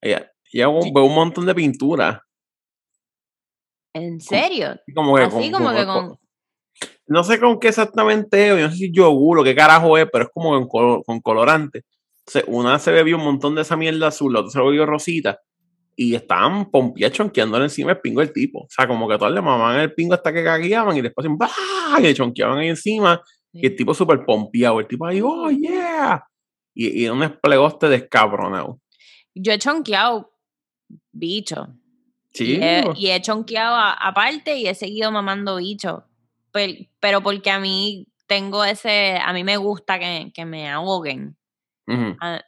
[0.00, 0.90] Ella, ella Sí.
[0.94, 2.22] ve un montón de pintura.
[3.94, 4.76] ¿En serio?
[4.94, 6.18] Como que Así con- como que con- con...
[7.08, 10.06] No sé con qué exactamente es, yo no sé si yogur o qué carajo es,
[10.12, 11.82] pero es como con, con colorante.
[12.46, 15.40] Una se bebió un montón de esa mierda azul, la otra se bebió rosita,
[15.94, 18.60] y estaban pompias chonqueándole encima el pingo del tipo.
[18.64, 21.50] O sea, como que todos le mamaban el pingo hasta que cagueaban y después ¡bah!
[21.98, 23.22] y le chonqueaban ahí encima,
[23.52, 26.22] y el tipo súper pompeado, el tipo ahí, ¡oh, yeah!
[26.74, 28.80] Y, y un esplegoste descabronado.
[29.34, 30.32] Yo he chonqueado
[31.12, 31.68] bicho.
[32.34, 36.04] Sí, Y he, y he chonqueado aparte y he seguido mamando bicho.
[36.52, 39.16] Pel- Pero, porque a mí tengo ese...
[39.24, 41.36] A mí me gusta que, que me ahoguen.
[41.86, 42.16] Ujú.
[42.20, 42.42] Ah,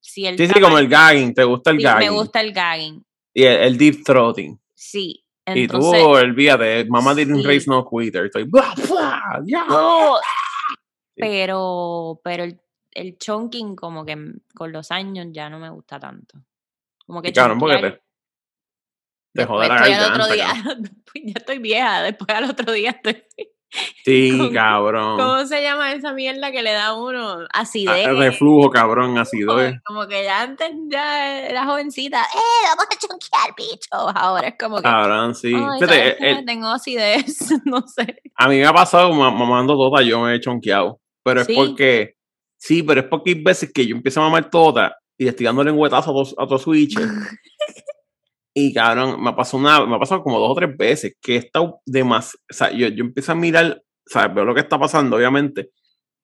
[0.00, 2.10] Si el sí, sí, como el gagging, te gusta el sí, gagging.
[2.10, 3.04] me gusta el gagging.
[3.34, 4.60] Y el, el deep throating.
[4.74, 5.24] Sí.
[5.46, 7.46] Y tú, Entonces, olvídate, mamá didn't Sí.
[7.46, 8.26] raise no quitter.
[8.26, 9.40] Estoy, ¡blah, blah!
[9.44, 9.66] ¡Ya!
[9.70, 10.20] ¡oh!
[11.14, 12.60] pero, pero el,
[12.92, 14.16] el chonking como que
[14.54, 16.38] con los años ya no me gusta tanto.
[17.06, 18.02] Como que cabrón, porque te,
[19.34, 20.52] te jode Después la garganta, día,
[21.24, 23.22] ya estoy vieja, después al otro día estoy...
[24.04, 25.16] Sí, ¿Cómo- cabrón.
[25.18, 27.40] ¿Cómo se llama esa mierda que le da a uno?
[27.52, 28.06] Ah, Acidez.
[28.18, 29.48] reflujo, cabrón, ácido.
[29.54, 29.80] como, eh.
[29.84, 34.18] como que ya antes ya era jovencita, ¡eh, vamos a chonquear, bicho!
[34.18, 35.50] Ahora es como que, Cabrón, sí.
[35.54, 36.30] Fíjate, ¿sabes qué?
[36.30, 38.20] el- tengo acidez, no sé.
[38.36, 41.00] a mí me ha pasado ma- mamando tota, yo me he chonqueado.
[41.24, 42.16] Pero es porque,
[42.58, 45.62] sí, pero es porque hay veces que yo empiezo a mamar tota y estoy dando
[45.62, 47.08] lengüetazo a dos, a dos switches.
[48.56, 51.34] Y cabrón, me ha pasado una, me ha pasado como dos o tres veces que
[51.36, 54.34] he estado demasiado, o sea, yo, yo empiezo a mirar, ¿sabes?
[54.34, 55.70] Veo lo que está pasando, obviamente,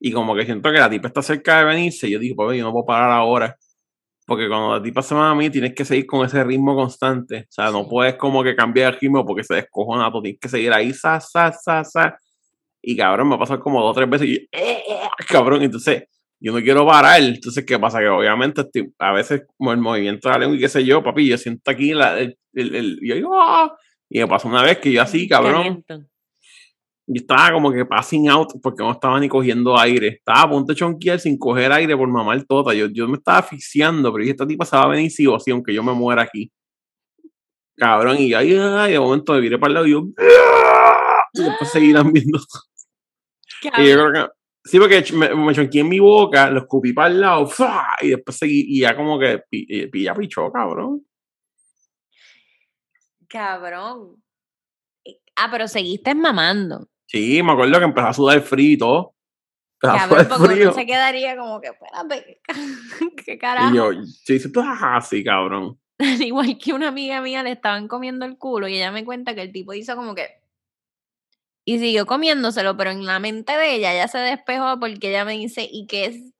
[0.00, 2.58] y como que siento que la tipa está cerca de venirse, y yo digo, pues
[2.58, 3.56] yo no puedo parar ahora,
[4.26, 7.42] porque cuando la tipa se va a mí, tienes que seguir con ese ritmo constante,
[7.50, 10.48] o sea, no puedes como que cambiar el ritmo porque se descojona, tú tienes que
[10.50, 12.18] seguir ahí, sa, sa, sa, sa,
[12.82, 15.62] y cabrón, me ha pasado como dos o tres veces, y yo, "Eh, eh", cabrón,
[15.62, 16.04] entonces,
[16.40, 17.20] yo no quiero parar.
[17.22, 17.98] Entonces, ¿qué pasa?
[18.00, 21.02] Que obviamente estoy- a veces como el movimiento de la lengua y qué sé yo,
[21.02, 23.76] papi, yo siento aquí la, el, el, el- y yo digo, "Ah",
[24.08, 25.62] y me pasó una vez que yo así, cabrón,
[27.10, 30.08] yo estaba como que passing out porque no estaba ni cogiendo aire.
[30.08, 32.74] Estaba a punto de chonquear sin coger aire por mamar tota.
[32.74, 35.38] Yo, yo me estaba asfixiando, pero dije, esta tipa se va a venir sí o
[35.40, 36.50] sí, aunque yo me muera aquí.
[37.76, 41.22] Cabrón, y yo ahí, ay, de momento me viré para el lado y yo, "Ah",
[41.32, 42.38] y después seguirán viendo
[43.62, 44.12] y yo Cabrón.
[44.12, 44.37] creo que.
[44.68, 47.96] Sí, porque me, me chonqué en mi boca, lo escupí para el lado, ¡fua!
[48.02, 51.06] y después seguí, y ya como que eh, pilla pichó, cabrón.
[53.28, 54.22] Cabrón.
[55.04, 56.88] Eh, Ah, pero seguiste mamando.
[57.06, 59.14] Sí, me acuerdo que empezó a sudar frío y todo.
[59.80, 60.64] Empezó a Cabrón, porque frío.
[60.64, 62.40] uno se quedaría como que, espérate,
[63.24, 63.72] qué carajo.
[63.72, 65.78] Y yo, sí, dice, tú así, cabrón.
[65.98, 69.34] Al igual que una amiga mía le estaban comiendo el culo y ella me cuenta
[69.34, 70.37] que el tipo hizo como que.
[71.70, 75.34] Y siguió comiéndoselo, pero en la mente de ella ya se despejó porque ella me
[75.34, 76.32] dice, ¿y qué es?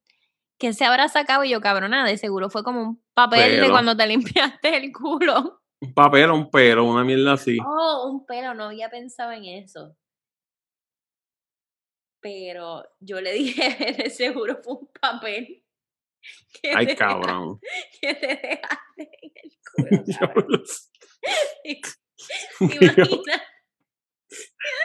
[0.59, 1.45] ¿Qué se habrá sacado?
[1.45, 5.61] Y yo, cabrona, de seguro fue como un papel de cuando te limpiaste el culo.
[5.83, 7.59] Un papel o un pelo, una mierda así.
[7.62, 9.95] Oh, un pelo, no había pensado en eso.
[12.22, 15.62] Pero yo le dije, de seguro fue un papel.
[16.62, 17.61] que Ay, te cabrón.
[17.61, 19.53] dejaste- Que te dejaste en el
[20.07, 20.18] culo.
[20.18, 20.47] Cabrón.
[20.49, 20.89] lo sé.
[22.59, 23.43] ¿Te imaginas?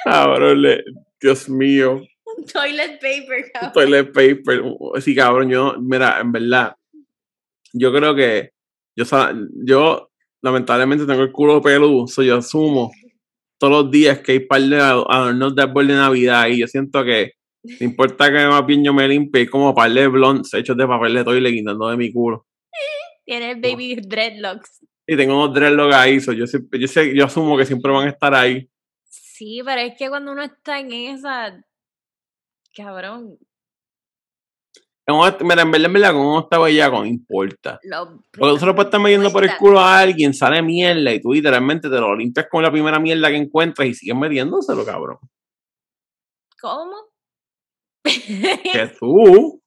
[0.04, 0.84] Cabrón, le-
[1.20, 2.02] Dios mío.
[2.38, 3.72] Un toilet paper, cabrón.
[3.74, 4.62] toilet paper.
[5.02, 6.76] Sí, cabrón, yo, mira, en verdad,
[7.74, 8.52] yo creo que
[8.96, 9.06] yo,
[9.66, 10.10] yo
[10.42, 12.92] lamentablemente tengo el culo peludo, so yo asumo
[13.60, 17.04] todos los días que hay par de adornos de árbol de Navidad y yo siento
[17.04, 17.32] que
[17.64, 20.86] no importa que más bien yo me limpie, hay como par de blondes hechos de
[20.86, 22.46] papel de toile quitando de mi culo.
[23.26, 24.86] Tienes baby dreadlocks.
[25.08, 28.08] Y tengo unos dreadlocks ahí, so yo, siempre- yo, sé, yo asumo que siempre van
[28.08, 28.68] a estar ahí.
[29.34, 31.60] Sí, pero es que cuando uno está en esa.
[32.76, 33.40] Cabrón.
[35.08, 37.80] Mira, en verdad, en verdad, como uno está bellaco, no importa.
[37.82, 41.12] Lo, Porque tú se lo puedes estar metiendo por el culo a alguien, sale mierda
[41.12, 44.86] y tú literalmente te lo limpias con la primera mierda que encuentras y sigues metiéndoselo,
[44.86, 45.18] cabrón.
[46.62, 46.96] ¿Cómo?
[48.04, 49.64] Que tú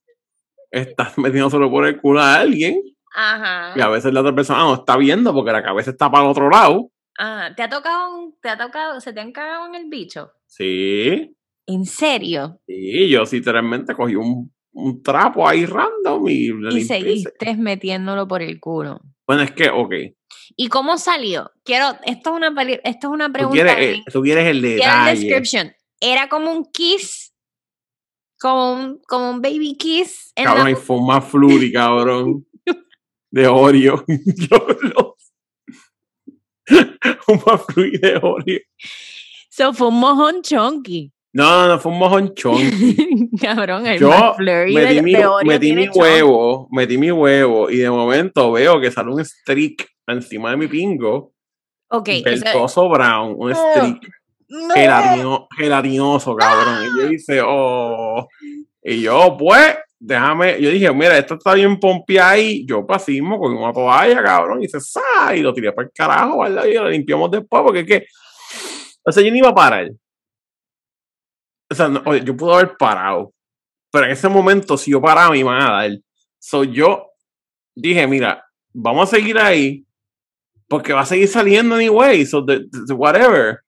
[0.70, 2.80] estás metiéndoselo por el culo a alguien
[3.12, 3.72] Ajá.
[3.74, 6.30] y a veces la otra persona no está viendo porque la cabeza está para el
[6.30, 6.92] otro lado.
[7.18, 7.54] Ajá.
[7.54, 10.32] ¿Te ha tocado, un- te ha tocado, se te han cagado en el bicho?
[10.46, 11.34] Sí,
[11.66, 12.60] ¿En serio?
[12.66, 18.60] sí, yo literalmente cogí un, un trapo ahí random y Y seguiste metiéndolo por el
[18.60, 19.00] culo.
[19.26, 19.92] Bueno, es que, ok,
[20.56, 21.50] ¿Y cómo salió?
[21.64, 23.54] Quiero, esto es una, esto es una tú pregunta.
[23.76, 25.18] quieres, eh, tú quieres el detalle.
[25.20, 25.72] description.
[26.00, 27.32] Era como un kiss,
[28.38, 30.32] como un, como un baby kiss.
[30.36, 32.46] En Cabrón, la- fue más flurry, cabrón.
[33.30, 34.04] De Oreo.
[34.08, 35.15] Yo lo-
[37.29, 38.61] un más flurry de Oreo.
[39.51, 41.12] So fue un mojón chunky.
[41.33, 43.29] No, no, no, fue un mojón chonky.
[43.41, 46.99] Cabrón, el Yo más flurry metí, de, mi, de Oreo metí tiene mi huevo, metí
[46.99, 51.33] mi huevo y de momento veo que sale un streak encima de mi pingo.
[51.89, 54.09] Ok, Verdoso brown, un streak
[54.49, 54.74] No.
[54.74, 56.85] gelatino- gelatinoso, cabrón.
[56.85, 58.27] Y yo hice, oh.
[58.83, 60.61] Y yo, pues, déjame.
[60.61, 62.64] Yo dije, mira, esto está bien pompeado ahí.
[62.66, 64.62] Yo pasismo con una toalla, cabrón.
[64.62, 66.64] Y se sa y lo tiré para el carajo, ¿verdad?
[66.66, 68.07] Y lo limpiamos después, porque es que.
[69.05, 69.90] O sea, yo no iba a parar.
[71.70, 73.32] O sea, no, oye, yo pude haber parado.
[73.90, 75.90] Pero en ese momento, si yo paraba, me iban a dar.
[76.38, 77.07] So yo
[77.74, 79.84] dije, mira, vamos a seguir ahí.
[80.68, 82.26] Porque va a seguir saliendo anyway.
[82.26, 83.61] So, the- the- whatever.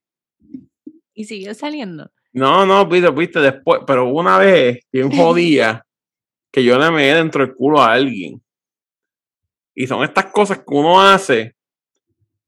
[1.13, 2.09] Y siguió saliendo.
[2.33, 5.85] No, no, viste, viste, después, pero una vez, bien jodida,
[6.51, 8.41] que yo le meé dentro del culo a alguien.
[9.75, 11.55] Y son estas cosas que uno hace,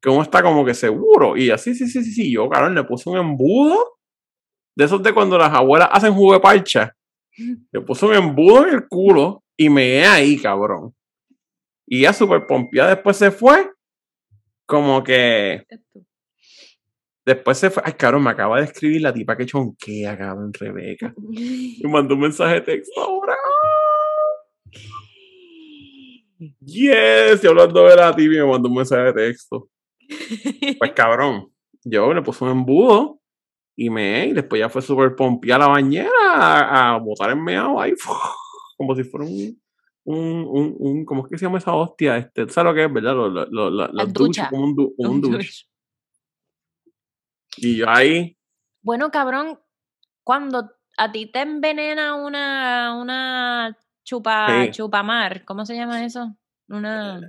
[0.02, 1.38] que uno está como que seguro.
[1.38, 4.00] Y así, sí, sí, sí, sí, yo, cabrón, le puse un embudo,
[4.76, 6.96] de esos de cuando las abuelas hacen jugo de parcha.
[7.72, 10.94] Le puse un embudo en el culo y me ahí, cabrón.
[11.88, 13.70] Y ya súper pompeada después se fue,
[14.66, 15.66] como que
[17.26, 17.84] después se fue.
[17.86, 21.14] Ay, cabrón, me acaba de escribir la tipa que chonquea, cabrón, Rebeca.
[21.18, 23.36] Me mandó un mensaje de texto ahora.
[26.60, 29.70] Yes, y hablando de la tibia, me mandó un mensaje de texto.
[30.80, 31.52] Pues cabrón,
[31.84, 33.20] yo le puse un embudo
[33.76, 37.38] y me y después ya fue súper pompeada a la bañera a, a botar el
[37.38, 37.94] meado ahí,
[38.78, 39.62] como si fuera un,
[40.04, 40.18] un,
[40.50, 42.18] un, un- ¿cómo es que se llama esa hostia?
[42.18, 43.14] Este, ¿tú ¿Sabes lo que es, verdad?
[43.14, 44.50] Lo, lo, La ducha.
[44.50, 45.66] como un, du- un douche.
[47.58, 48.36] Y yo ahí,
[48.82, 49.60] Bueno, cabrón,
[50.24, 54.72] cuando a ti te envenena una, una chupa, Sí.
[54.72, 56.36] chupamar, ¿cómo se llama eso?
[56.70, 57.20] Una,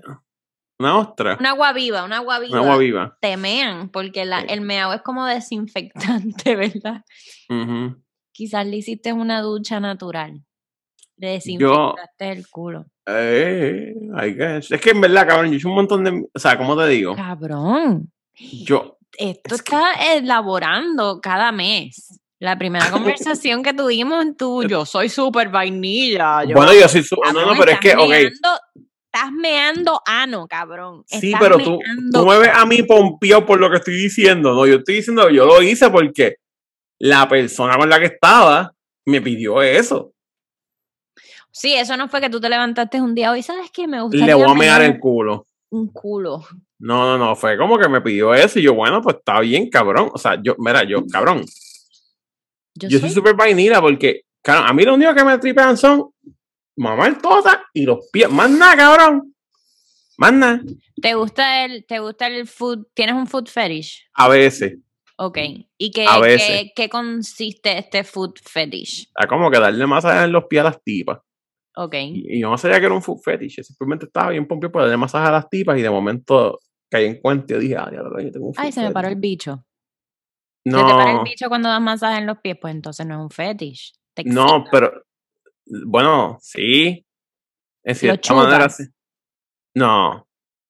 [0.78, 2.52] una ostra, una agua viva, una agua viva.
[2.60, 3.18] una agua viva.
[3.20, 4.46] Te mean, porque la, Sí.
[4.50, 7.04] el meao es como desinfectante, ¿verdad?
[7.48, 8.02] Ujú.
[8.32, 10.42] Quizás le hiciste una ducha natural.
[11.18, 12.86] Le desinfectaste el culo.
[13.06, 13.94] Eh,
[14.24, 14.72] I guess.
[14.72, 16.26] Es que en verdad, cabrón, yo hecho un montón de.
[16.32, 17.14] O sea, ¿cómo te digo?
[17.14, 18.10] Cabrón.
[18.34, 18.98] Yo.
[19.18, 22.18] Esto Es que- está elaborando cada mes.
[22.42, 26.42] La primera conversación que tuvimos, tú, yo soy súper vainilla.
[26.44, 27.02] yo- Bueno, yo sí.
[27.02, 28.08] su- No, no, pero es que, ok.
[28.08, 28.60] meando-
[29.14, 31.04] Estás meando ano, cabrón.
[31.06, 31.78] Sí, pero tú,
[32.12, 34.54] tú me ves a mí pompeado por lo que estoy diciendo.
[34.54, 36.36] No, yo estoy diciendo que yo lo hice porque
[36.98, 38.72] la persona con la que estaba
[39.06, 40.12] me pidió eso.
[41.50, 43.86] Sí, eso no fue que tú te levantaste un día hoy, ¿sabes qué?
[43.86, 45.46] Me gustaría Le voy a mear el culo.
[45.70, 46.42] un culo.
[46.78, 47.36] No, no, no.
[47.36, 48.58] Fue como que me pidió eso.
[48.58, 50.08] Y yo, bueno, pues está bien, cabrón.
[50.12, 51.44] O sea, yo, mira, yo, cabrón.
[52.74, 56.10] Yo, Yo soy súper vainilla porque, cabrón, a mí lo único que me tripean son
[56.76, 58.30] mamá el tota y los pies.
[58.30, 59.34] Más nada, cabrón.
[60.18, 60.60] Más nada.
[61.00, 62.86] ¿Te gusta el, te gusta el food?
[62.94, 64.08] ¿Tienes un food fetish?
[64.14, 64.78] A veces.
[65.16, 65.38] Ok.
[65.78, 66.48] ¿Y qué, A veces.
[66.48, 69.10] qué, qué consiste este food fetish?
[69.18, 71.18] Es como que darle masaje en los pies a las tipas.
[71.76, 71.94] Ok.
[71.94, 73.56] Y, y yo no sabía que era un food fetish.
[73.56, 76.58] yo Simplemente estaba bien pompeado por darle masaje a las tipas y de momento
[76.90, 78.90] caí en cuenta y dije, ah, ya lo yo tengo un food Ay, se me
[78.90, 79.62] paró el fetish".
[80.64, 80.78] Bicho.
[80.78, 82.56] ¿Se te para el No, bicho cuando das masaje en los pies?
[82.60, 83.92] Pues entonces no es un fetish.
[84.14, 85.04] Te no, pero
[85.66, 87.04] bueno, sí.
[87.84, 88.84] En cierta manera sí.
[89.74, 90.26] No.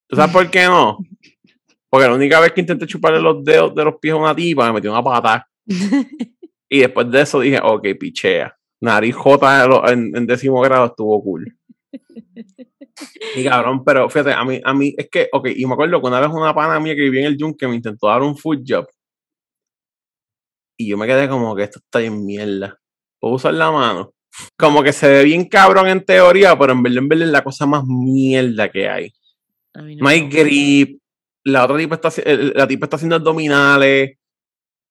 [0.09, 0.99] ¿Tú sabes por qué no?
[1.91, 4.67] Porque la única vez que intenté chuparle los dedos de los pies a una tipa
[4.67, 5.49] me metió una pata.
[6.75, 8.57] Y después de eso dije, ok, pichea.
[8.81, 11.55] Nariz J en décimo grado estuvo cool.
[13.35, 16.07] Y cabrón, pero fíjate, a mí, a mí es que, ok, y me acuerdo que
[16.07, 18.63] una vez una pana mía que vivía en el yunque me intentó dar un food
[18.67, 18.87] job.
[20.83, 22.79] Y yo me quedé como que esto está en mierda.
[23.21, 24.13] Puedo usar la mano.
[24.59, 27.45] Como que se ve bien cabrón en teoría, pero en verdad, en verdad es la
[27.45, 29.13] cosa más mierda que hay.
[29.75, 31.01] No hay grip.
[31.45, 32.11] La otra tipa está,
[32.55, 34.17] la tipa está haciendo abdominales.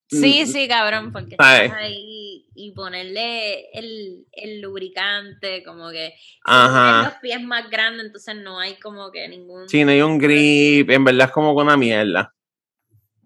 [0.09, 1.61] Sí, Mm, sí, cabrón, porque ¿sabes?
[1.67, 6.13] estás ahí y ponerle el, el lubricante, como que
[6.43, 7.03] Ajá.
[7.09, 9.69] los pies más grandes, entonces no hay como que ningún...
[9.69, 10.89] Sí, no hay un grip.
[10.89, 12.33] En verdad es como que una mierda.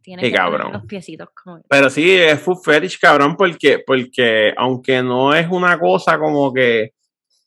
[0.05, 0.71] Tienes qué que cabrón.
[0.71, 1.63] los piecitos como.
[1.67, 6.91] Pero sí, es food fetish, cabrón, porque, porque aunque no es una cosa como que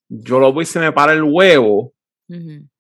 [0.09, 1.95] yo lo voy y se me para el huevo,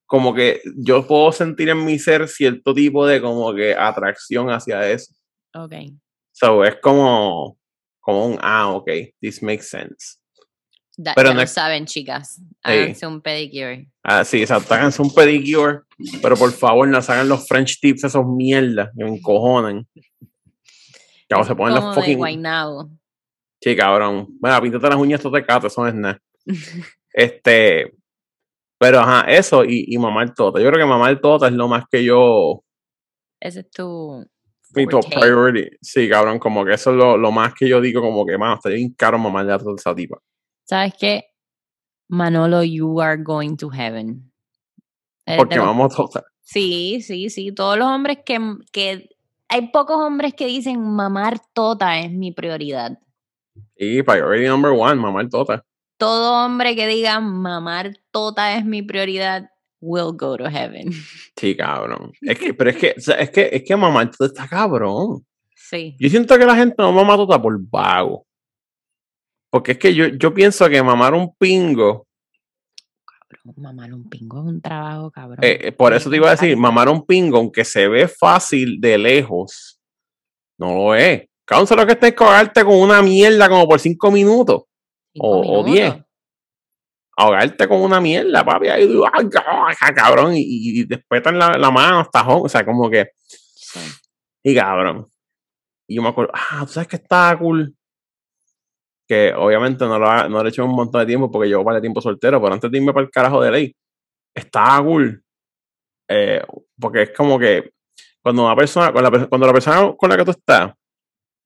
[0.04, 4.90] como que yo puedo sentir en mi ser cierto tipo de como que atracción hacia
[4.90, 5.14] eso.
[5.54, 5.74] Ok.
[6.32, 7.56] So, es como,
[8.00, 10.18] como un, ah, ok, this makes sense.
[11.00, 12.42] Da- Pero ya no lo saben, chicas.
[12.60, 13.88] Háganse un pedicure.
[14.02, 15.82] Ah, sí, exacto, háganse un pedicure,
[16.20, 19.86] pero por favor no hagan los French tips esos mierdas, que me encojonan.
[21.30, 22.18] Ahora se ponen los fucking...
[22.18, 22.90] Guaynabo.
[23.60, 24.26] Sí, cabrón.
[24.40, 26.20] Bueno, píntate las uñas, esto te cato, eso no es nada.
[27.10, 27.94] Este,
[28.78, 30.60] pero ajá, eso y, y mamar tota.
[30.60, 32.62] Yo creo que mamar tota es lo más que yo,
[33.40, 34.24] Ese es tu...
[34.74, 35.76] mi top priority.
[35.80, 38.54] Sí, cabrón, como que eso es lo, lo más que yo digo, como que, mano,
[38.54, 40.18] está bien caro mamarle a toda esa tipa.
[40.68, 41.24] ¿Sabes qué?
[42.08, 44.30] Manolo, you are going to heaven.
[45.26, 46.24] De Porque los- mamamos tota.
[46.42, 47.52] Sí, sí, sí.
[47.52, 48.38] Todos los hombres que,
[48.72, 49.08] que...
[49.48, 52.98] Hay pocos hombres que dicen mamar tota es mi prioridad.
[53.76, 55.64] Sí, priority number one, mamar tota.
[55.96, 59.48] Todo hombre que diga mamar tota es mi prioridad
[59.80, 60.90] will go to heaven.
[61.36, 62.12] Sí, cabrón.
[62.20, 65.24] Es que, pero es que, es que, es que mamar tota está cabrón.
[65.54, 65.96] Sí.
[65.98, 68.26] Yo siento que la gente no mama tota por vago.
[69.50, 72.06] Porque es que yo, yo pienso que mamar un pingo
[73.56, 75.38] Mamar un pingo es un trabajo, cabrón.
[75.42, 78.80] Eh, eh, por eso te iba a decir, mamar un pingo, aunque se ve fácil
[78.80, 79.80] de lejos,
[80.58, 81.26] no lo es.
[81.44, 84.62] Cabrón, solo que estés cagarte con una mierda como por cinco minutos.
[85.12, 85.94] cinco o- o diez.
[87.16, 88.68] Ahogarte con una mierda, papi.
[88.68, 88.88] Ahí,
[89.94, 90.34] cabrón.
[90.36, 93.10] Y, y, en la, la mano hasta home, O sea, como que.
[93.26, 93.80] Sí.
[94.44, 95.06] Y cabrón.
[95.88, 97.74] Y yo me acuerdo, ah, tú sabes que está cool.
[99.08, 101.64] Que obviamente no lo, ha- no lo he hecho un montón de tiempo porque llevo
[101.64, 103.76] para tiempo soltero, pero antes de irme para el carajo de ley,
[104.34, 105.22] está cool.
[106.08, 106.42] Eh,
[106.78, 107.70] porque es como que
[108.22, 110.72] cuando una persona, cuando la, cuando la persona con la que tú estás,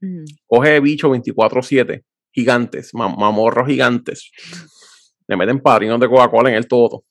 [0.01, 0.25] Ujú.
[0.47, 2.03] coge bicho 24-7,
[2.33, 4.33] gigantes, mam- mamorros gigantes,
[5.29, 7.05] le meten padrinos de Coca-Cola en el todo.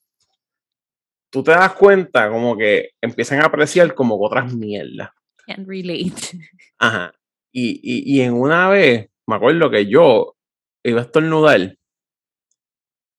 [1.29, 5.09] Tú te das cuenta como que empiezan a apreciar como que otras mierdas.
[5.47, 6.13] Can't relate.
[6.77, 7.13] Ajá.
[7.53, 10.35] Y, y, y en una vez, me acuerdo que yo
[10.83, 11.77] iba a estornudar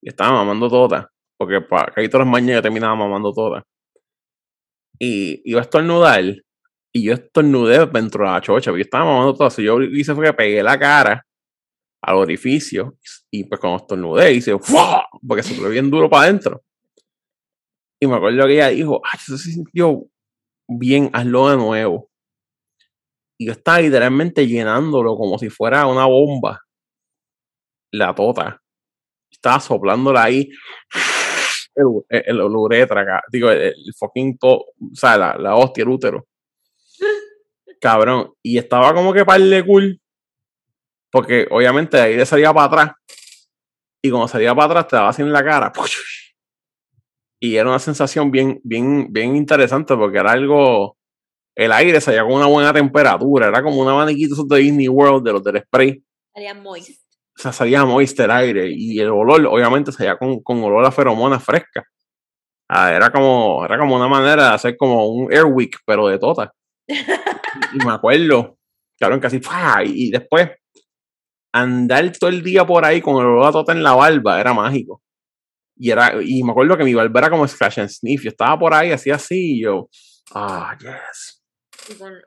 [0.02, 3.64] y estaba mamando tota, porque para casi todas las mañanas terminaba mamando tota.
[4.98, 6.24] Y iba a estornudar
[6.92, 9.50] y yo estornudé dentro de la chocha, porque yo estaba mamando tota.
[9.50, 11.24] So yo hice fue que pegué la cara
[12.02, 12.96] al orificio
[13.30, 15.06] y pues cuando estornudé hice ¡fua!
[15.26, 16.62] porque se fue bien duro para adentro.
[18.00, 20.04] Y me acuerdo que ella dijo, ah, eso se sintió
[20.68, 22.12] bien, hazlo de nuevo
[23.42, 26.60] y yo estaba literalmente llenándolo como si fuera una bomba.
[27.92, 28.60] La tota.
[29.30, 30.48] Estaba soplándola ahí.
[31.74, 35.88] El, el, el uretra, digo, el, el fucking to, o sea, la, la hostia, el
[35.88, 36.26] útero.
[37.80, 38.34] Cabrón.
[38.42, 40.00] Y estaba como que par de cool.
[41.10, 42.92] Porque obviamente de ahí le salía para atrás.
[44.02, 45.72] Y cuando salía para atrás te daba así en la cara.
[47.40, 50.96] Y era una sensación bien, bien, bien interesante porque era algo
[51.54, 55.32] el aire salía con una buena temperatura, era como un abaniquito de Disney World, de
[55.32, 56.02] los del spray,
[56.34, 57.01] Sería moist.
[57.36, 60.92] O sea, salía moist el aire y el olor, obviamente, salía con, con olor a
[60.92, 61.84] feromona fresca.
[62.68, 66.52] Ah, era como, era como una manera de hacer como un airwick, pero de tota.
[66.88, 68.58] y me acuerdo,
[68.98, 69.82] claro, casi, ¡fua!
[69.84, 70.50] y, después
[71.54, 74.54] andar todo el día por ahí con el olor a tota en la barba era
[74.54, 75.02] mágico.
[75.76, 78.22] Y, era, y me acuerdo que mi barba era como scratch and sniff.
[78.22, 79.88] Yo estaba por ahí, así así, y yo,
[80.34, 81.42] ah, yes.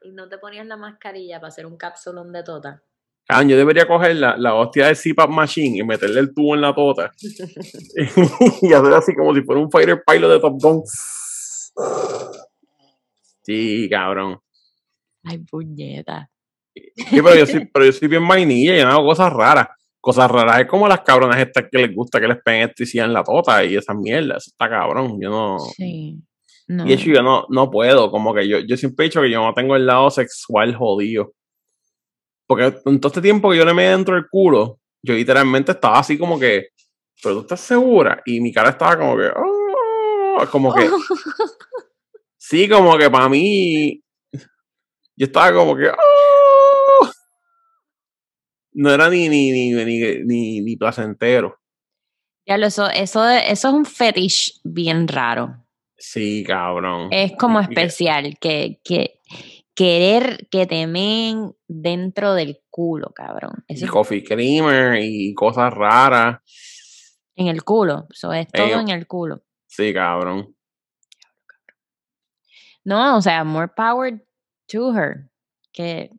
[0.04, 2.84] Y, no te ponías la mascarilla para hacer un cápsulón de tota.
[3.28, 6.62] Ah, yo debería coger la, la hostia de CPAP Machine y meterle el tubo en
[6.62, 7.12] la tota.
[8.62, 10.84] y hacer así como si fuera un fighter pilot de Top Gun.
[13.42, 14.40] Sí, cabrón.
[15.24, 16.30] Ay, puñeta.
[16.74, 19.68] Sí, pero yo soy, pero yo soy bien vainilla y yo no hago cosas raras.
[20.00, 23.14] Cosas raras es como las cabronas estas que les gusta que les peguen electricidad en
[23.14, 24.44] la tota y esas mierdas.
[24.44, 25.20] Eso está cabrón.
[25.20, 25.58] Yo no.
[25.60, 26.20] Sí.
[26.68, 26.86] No.
[26.88, 29.44] Y hecho yo no, no puedo, como que yo, yo siempre he dicho que yo
[29.44, 31.34] no tengo el lado sexual jodido.
[32.48, 36.00] Porque en todo este tiempo que yo le metí dentro del culo, yo literalmente estaba
[36.00, 36.70] así como que,
[37.22, 38.22] pero tú estás segura.
[38.26, 40.88] Y mi cara estaba como que, "Ah", como que,
[42.38, 44.02] sí, como que para mí,
[45.16, 47.12] yo estaba como que, "Ah".
[48.74, 51.58] no era ni, ni, ni, ni, ni, ni placentero.
[52.46, 55.66] Ya lo, eso, eso, eso es un fetish bien raro.
[55.98, 57.08] Sí, cabrón.
[57.12, 59.20] Es como especial, que, que
[59.76, 63.64] querer que te meen dentro del culo, cabrón.
[63.68, 66.40] Y Eso coffee creamer y cosas raras.
[67.36, 68.08] en el culo.
[68.10, 69.44] Eso es todo Eh, en el culo.
[69.68, 70.56] Sí, cabrón.
[72.84, 74.24] No, o sea, more power
[74.68, 75.30] to her.
[75.74, 76.10] Que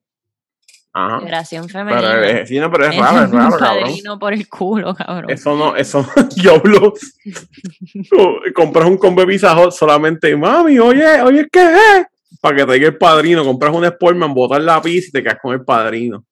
[0.93, 1.19] Ajá.
[1.19, 2.27] liberación Pero femenina.
[2.41, 4.19] es, sí, no, pero es Es raro, es un raro, cabrón.
[4.19, 5.31] por el culo, cabrón.
[5.31, 6.93] Eso no, eso no, diablo.
[8.11, 12.07] Tú compras un combo de Pizza solamente, mami, oye, oye, ¿qué es?
[12.41, 15.39] Para que te diga el padrino, compras un Sportman, botas la pizza y te quedas
[15.41, 16.25] con el padrino.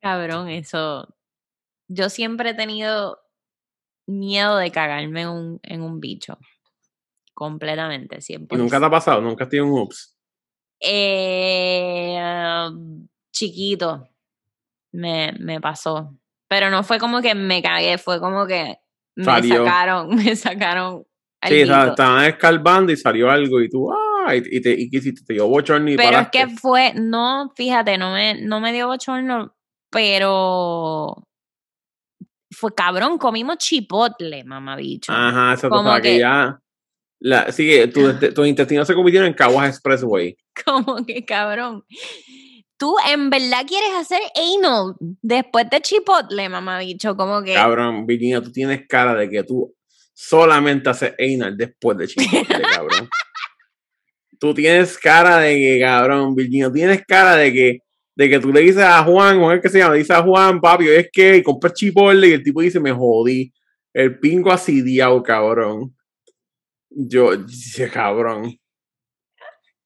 [0.00, 1.14] Cabrón, eso.
[1.88, 3.18] Yo siempre he tenido
[4.06, 6.38] miedo de cagarme en un, en un bicho.
[7.34, 8.56] Completamente, siempre.
[8.56, 10.16] Y nunca te ha pasado, nunca has tenido un ups.
[10.80, 12.18] Eh,
[13.32, 14.08] chiquito
[14.92, 16.14] me, me pasó.
[16.48, 18.76] Pero no fue como que me cagué, fue como que
[19.16, 19.64] me Salió.
[19.64, 21.04] sacaron, me sacaron.
[21.44, 25.22] Sí, estaban escarbando y salió algo y tú, ah, y, y te, y, ¿qué hiciste?
[25.26, 28.86] te dio bochorno y Pero es que fue, no, fíjate, no me, no me dio
[28.88, 29.54] bochorno,
[29.90, 31.26] pero
[32.50, 35.12] fue cabrón, comimos chipotle, mamabicho.
[35.12, 36.58] Ajá, eso como que, que- ya.
[37.20, 40.36] La, sí, tu- tus intestinos se convirtieron en Caguas Expressway.
[40.64, 41.84] Como que cabrón.
[42.76, 47.54] Tú en verdad quieres hacer anal después de chipotle, mamabicho, como que.
[47.54, 49.72] Cabrón, Virginia, tú tienes cara de que tú
[50.12, 53.08] solamente haces anal después de chipotle, cabrón.
[54.42, 57.78] Tú tienes cara de que, cabrón, Virginia, tienes cara de que,
[58.16, 59.92] de que tú le dices a Juan, ¿cómo es que se llama?
[59.92, 62.90] Le dices a Juan, papi, es que y compras chipotle y el tipo dice, me
[62.90, 63.52] jodí.
[63.94, 65.96] El pingo asidiado, cabrón.
[66.90, 68.58] Yo, dice, cabrón.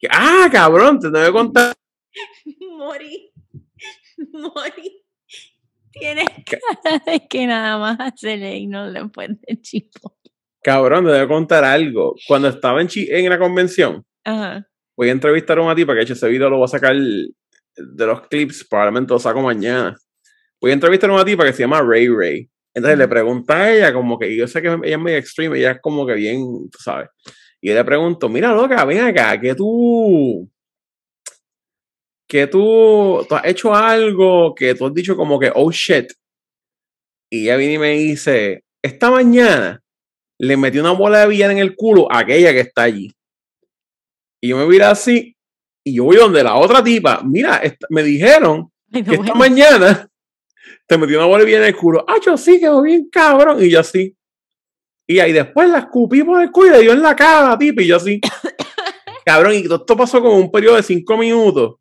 [0.09, 1.74] Ah, cabrón, te tengo que contar.
[2.78, 3.30] Morí.
[4.32, 5.04] Morí.
[5.90, 10.32] Tienes cara de que nada más hacer anal después de chipotle.
[10.62, 12.16] Cabrón, te que contar algo.
[12.26, 14.66] Cuando estaba en, Chi- en la convención, Ajá.
[14.97, 18.07] voy a entrevistar a una tipa que hecho ese video lo voy a sacar de
[18.07, 19.97] los clips, probablemente lo saco mañana.
[20.61, 22.51] Voy a entrevistar a una tipa que se llama Ray Ray.
[22.74, 23.11] Entonces le Ujú.
[23.11, 26.05] pregunta a ella, como que yo sé que ella es medio extreme, ella es como
[26.07, 27.09] que bien, tú sabes.
[27.61, 30.51] Y yo le pregunto, mira, loca, ven acá, que tú,
[32.29, 36.12] que tú, tú has hecho algo, que tú has dicho como que, oh shit.
[37.31, 39.81] Y ella viene y me dice, esta mañana
[40.39, 43.15] le metí una bola de villana en el culo a aquella que está allí.
[44.47, 45.36] Y yo me mira así,
[45.84, 49.34] y yo voy donde la otra tipa, mira, esta- me dijeron Ay, no, que esta
[49.34, 50.09] mañana
[50.86, 52.05] te metió una bola villana en el culo.
[52.09, 53.62] Ah, yo sí, quedó bien cabrón.
[53.62, 54.16] Y yo así.
[55.09, 57.82] Y ahí después la escupí por el culo y le dio en la cara tipa,
[57.82, 58.20] y yo así.
[59.24, 61.76] cabrón, y todo esto pasó como un periodo de cinco minutos.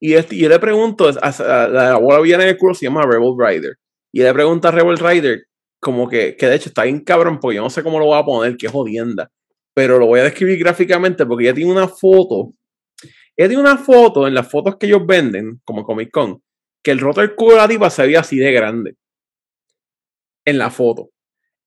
[0.00, 2.74] Y, este, y yo le pregunto, a, a- a la bola villana en el culo
[2.74, 3.76] se llama Rebel Rider.
[4.12, 5.44] Y le pregunto a Rebel Rider,
[5.80, 8.18] como que, que de hecho está bien cabrón, porque yo no sé cómo lo voy
[8.18, 9.30] a poner, que jodienda.
[9.74, 12.54] Pero lo voy a describir gráficamente porque ella tiene una foto.
[13.36, 16.42] Ella tiene una foto en las fotos que ellos venden, como Comic Con,
[16.82, 18.96] que el roto del culo de la tipa se veía así de grande.
[20.44, 21.10] En la foto.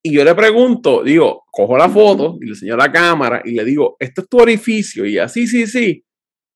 [0.03, 3.65] Y yo le pregunto, digo, cojo la foto y le enseño la cámara y le
[3.65, 5.03] digo, ¿esto es tu orificio?
[5.03, 6.05] Y ella, sí, sí.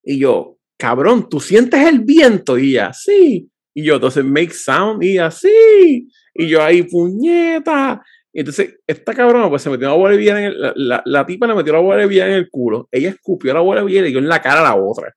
[0.04, 2.60] Y yo, cabrón, ¿tú sientes el viento?
[2.60, 3.50] Y ella, sí.
[3.74, 5.04] Y yo, entonces, make sound.
[5.04, 6.08] Y ella, sí.
[6.36, 8.04] Y yo ahí, puñeta.
[8.32, 11.26] Y entonces, esta cabrona, pues se metió una bola de en el, la, la, la
[11.26, 12.88] tipa le metió la bola de en el culo.
[12.92, 15.16] Ella escupió la bola de villana y le dio en la cara a la otra.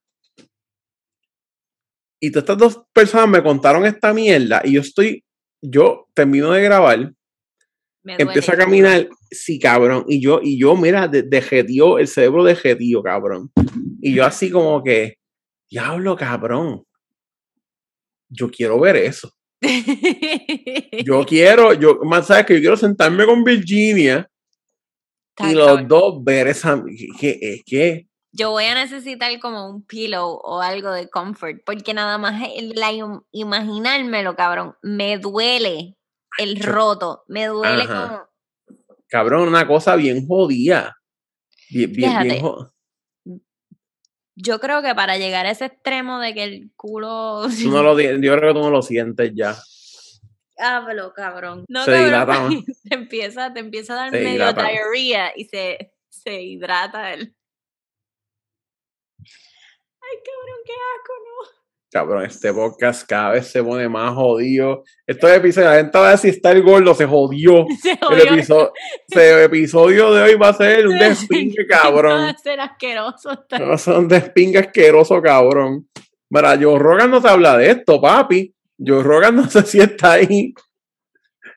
[2.21, 5.25] Y todas estas dos personas me contaron esta mierda y yo estoy,
[5.61, 7.13] yo termino de grabar,
[8.05, 13.03] empiezo a caminar, sí, cabrón, y yo, y yo, mira, de, dejetío, el cerebro dejetío,
[13.03, 13.51] cabrón.
[14.01, 15.19] Y yo así como que,
[15.69, 16.85] diablo, cabrón,
[18.29, 19.33] yo quiero ver eso.
[21.05, 24.29] Yo quiero, yo, más sabes que yo quiero sentarme con Virginia
[25.39, 26.83] y los dos ver esa,
[27.19, 31.95] que, es que, Yo voy a necesitar como un pillow o algo de comfort, porque
[31.95, 35.97] nada más la im- imaginármelo, cabrón, me duele
[36.39, 38.09] el roto, me duele Ajá.
[38.67, 38.77] como...
[39.09, 40.97] cabrón, una cosa bien jodida.
[41.71, 42.72] Bien, bien, bien Fíjate.
[44.35, 47.43] Yo creo que para llegar a ese extremo de que el culo...
[47.63, 49.57] Tú no lo, yo creo que tú no lo sientes ya.
[50.59, 51.65] Háblalo, cabrón.
[51.69, 52.49] No, Se cabrón, dilata
[52.89, 54.69] te empieza, te empieza a dar Se medio dilata.
[54.69, 57.35] diarrea y se, se hidrata el...
[60.05, 61.32] Ay, cabrón, qué asco, ¿no?
[61.93, 64.83] Cabrón, este podcast cada vez se pone más jodido.
[65.07, 67.67] Estos episodios, la gente va a decir, está el gordo, se jodió.
[67.83, 68.25] Se El jodió.
[68.33, 68.73] episodio,
[69.11, 72.21] el episodio de hoy va a ser un despingue, Va cabrón.
[72.25, 73.45] a ser asqueroso.
[73.61, 75.87] No, son despingue asqueroso, cabrón.
[76.31, 78.55] Mira, yo Rogan no te habla de esto, papi.
[78.79, 80.55] Joe Rogan no sé si está ahí.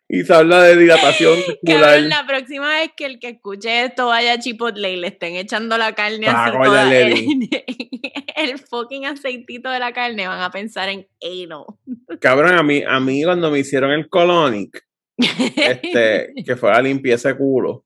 [0.07, 1.82] Y se habla de dilatación muscular.
[1.82, 5.36] Cabrón, la próxima vez que el que escuche esto vaya a Chipotle y le estén
[5.36, 7.49] echando la carne Ah, así toda, el,
[8.36, 11.65] el fucking aceitito de la carne, van a pensar en anal.
[12.22, 14.86] Cabrón, a mí, a mí cuando me hicieron el colonic,
[15.18, 17.86] este, que fue la limpieza de culo,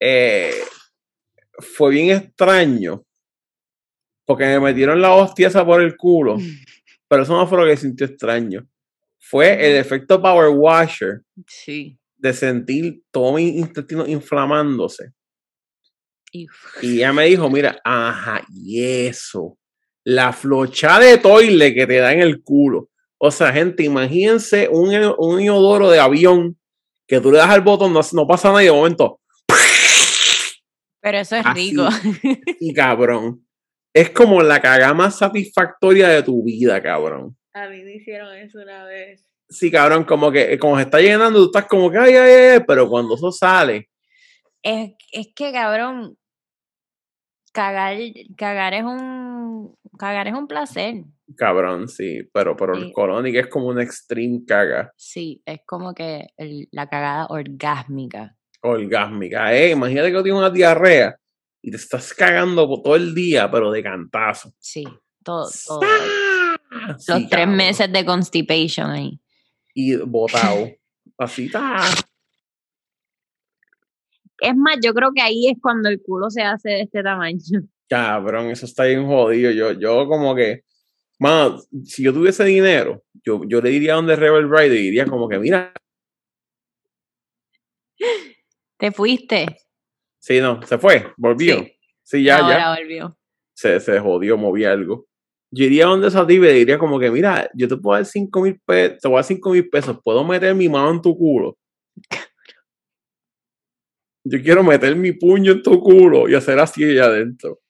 [0.00, 0.54] eh,
[1.58, 3.02] fue bien extraño.
[4.24, 6.36] Porque me metieron la hostia esa por el culo.
[7.08, 8.66] Pero eso no fue lo que sintió extraño.
[9.28, 11.98] Fue el efecto Power Washer Sí.
[12.16, 15.10] de sentir todo mi intestino inflamándose.
[16.32, 16.46] Y-
[16.82, 19.58] Y ella me dijo, mira, ajá, y eso.
[20.04, 22.88] La flocha de toile que te da en el culo.
[23.18, 26.56] O sea, gente, imagínense un, un inodoro de avión
[27.08, 29.20] que tú le das al botón, no, no pasa nada y de momento,
[31.00, 31.70] Pero eso es Así.
[31.70, 31.88] rico.
[32.60, 33.46] y cabrón.
[33.94, 37.36] Es como la cagada más satisfactoria de tu vida, cabrón.
[37.56, 39.24] A mí me hicieron eso una vez.
[39.48, 42.60] Sí, cabrón, como que como se está llenando, tú estás como que, ay, ay, ay,
[42.66, 43.88] pero cuando eso sale,
[44.62, 46.18] Es, es que, cabrón,
[47.52, 47.96] cagar,
[48.36, 51.04] cagar es un cagar es un placer.
[51.36, 52.92] cabrón, sí, pero, pero el Sí.
[52.92, 54.92] colonic es como una extreme caga.
[54.96, 58.36] Sí, es como que el- la cagada orgásmica.
[58.62, 59.54] orgásmica.
[59.54, 61.16] Eh, imagínate que tienes una diarrea
[61.62, 64.52] y te estás cagando todo el día, pero de cantazo.
[64.58, 64.84] Sí,
[65.22, 65.80] todo, todo.
[66.88, 67.56] Los Sí, tres cabrón.
[67.56, 69.20] meses de constipation ahí.
[69.74, 70.70] Y botado.
[71.18, 71.78] Así está.
[74.38, 77.38] Es más, yo creo que ahí es cuando el culo se hace de este tamaño.
[77.88, 79.50] Cabrón, eso está bien jodido.
[79.50, 80.64] Yo, yo como que,
[81.18, 85.06] mano, si yo tuviese dinero, yo, yo le diría a donde Rebel Ride y diría
[85.06, 85.72] como que, mira,
[88.78, 89.46] Te fuiste.
[90.18, 91.60] sí, no, se fue, volvió.
[91.60, 91.72] Sí.
[92.02, 92.78] Sí, ya, Ahora ya.
[92.78, 93.18] volvió.
[93.54, 95.06] se, se jodió, moví algo.
[95.56, 98.42] Yo iría donde esa tipa y diría como que, mira, yo te puedo dar 5
[98.42, 101.16] mil pesos, te voy a dar 5 mil pesos, puedo meter mi mano en tu
[101.16, 101.56] culo.
[104.28, 107.60] Yo quiero meter mi puño en tu culo y hacer así allá adentro.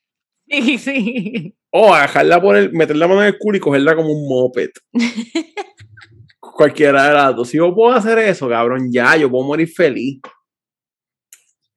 [0.48, 1.54] Sí, sí.
[1.70, 4.70] O agarrarla por el, meter la mano en el culo y cogerla como un moped.
[6.40, 7.50] Cualquiera de las dos.
[7.50, 10.18] Si yo puedo hacer eso, cabrón, ya, yo puedo morir feliz.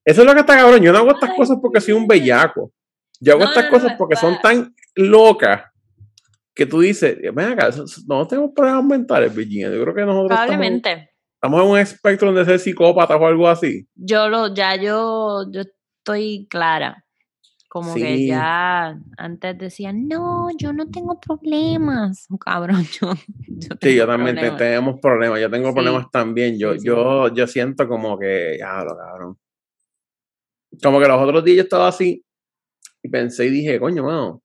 [0.05, 0.81] Eso es lo que está cabrón.
[0.81, 2.71] Yo no hago estas Ay, cosas porque soy un bellaco.
[3.19, 5.68] Yo hago No, estas no, no, cosas porque son tan locas
[6.59, 7.69] que tú dices, ven acá,
[8.07, 9.71] no tenemos problemas mentales, Virginia.
[9.71, 11.09] Yo creo que nosotros Probablemente.
[11.35, 13.87] estamos en un espectro de ser psicópatas o algo así.
[13.95, 17.05] Yo lo, ya yo, yo estoy clara.
[17.69, 22.27] Como que ya antes decían, no, yo no tengo problemas.
[22.45, 23.13] Cabrón, yo,
[23.47, 24.57] yo Sí, yo también te- problemas.
[24.57, 25.39] tenemos problemas.
[25.39, 25.73] Yo tengo Sí.
[25.75, 26.57] problemas también.
[26.59, 26.79] Yo, sí.
[26.85, 29.37] yo, yo siento como que, ya, lo cabrón.
[30.83, 32.23] Como que los otros días yo estaba así
[33.01, 34.41] y pensé y dije, coño, mano,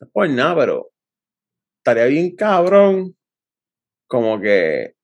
[0.00, 0.90] no es por nada, pero
[1.78, 3.16] estaría bien cabrón.
[4.08, 4.94] Como que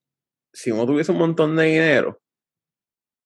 [0.53, 2.21] si uno tuviese un montón de dinero,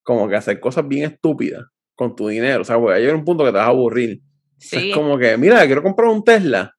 [0.03, 1.65] como que hacer cosas bien estúpidas
[1.95, 2.63] con tu dinero.
[2.63, 4.21] O sea, voy a llegar a un punto que te vas a aburrir.
[4.59, 4.91] Sí.
[4.91, 6.75] Es como que, mira, quiero comprar un Tesla,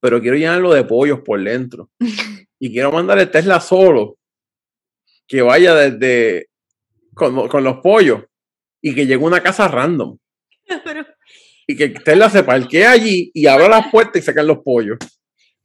[0.00, 1.90] pero quiero llenarlo de pollos por dentro.
[2.60, 4.18] y quiero mandar el Tesla solo,
[5.26, 6.48] que vaya desde
[7.14, 8.22] con, con los pollos
[8.80, 10.18] y que llegue a una casa random.
[10.84, 11.04] Pero
[11.66, 14.98] Y que Tesla se parquee allí y abra las puertas y sacan los pollos.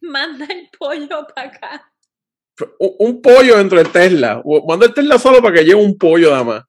[0.01, 1.91] manda el pollo para acá.
[2.79, 4.41] Un, un pollo dentro del Tesla.
[4.67, 6.63] Manda el Tesla solo para que llegue un pollo nada más.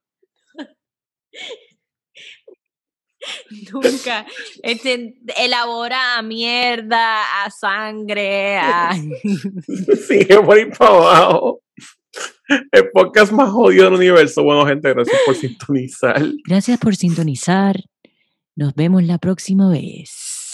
[3.71, 4.25] Nunca.
[4.63, 8.91] Este, elabora a mierda, a sangre, a...
[10.07, 11.61] Sigue por ahí para abajo.
[12.71, 14.43] El podcast más jodido del universo.
[14.43, 16.21] Bueno, gente, gracias por sintonizar.
[16.47, 17.75] Gracias por sintonizar.
[18.59, 20.51] Nos vemos la próxima vez.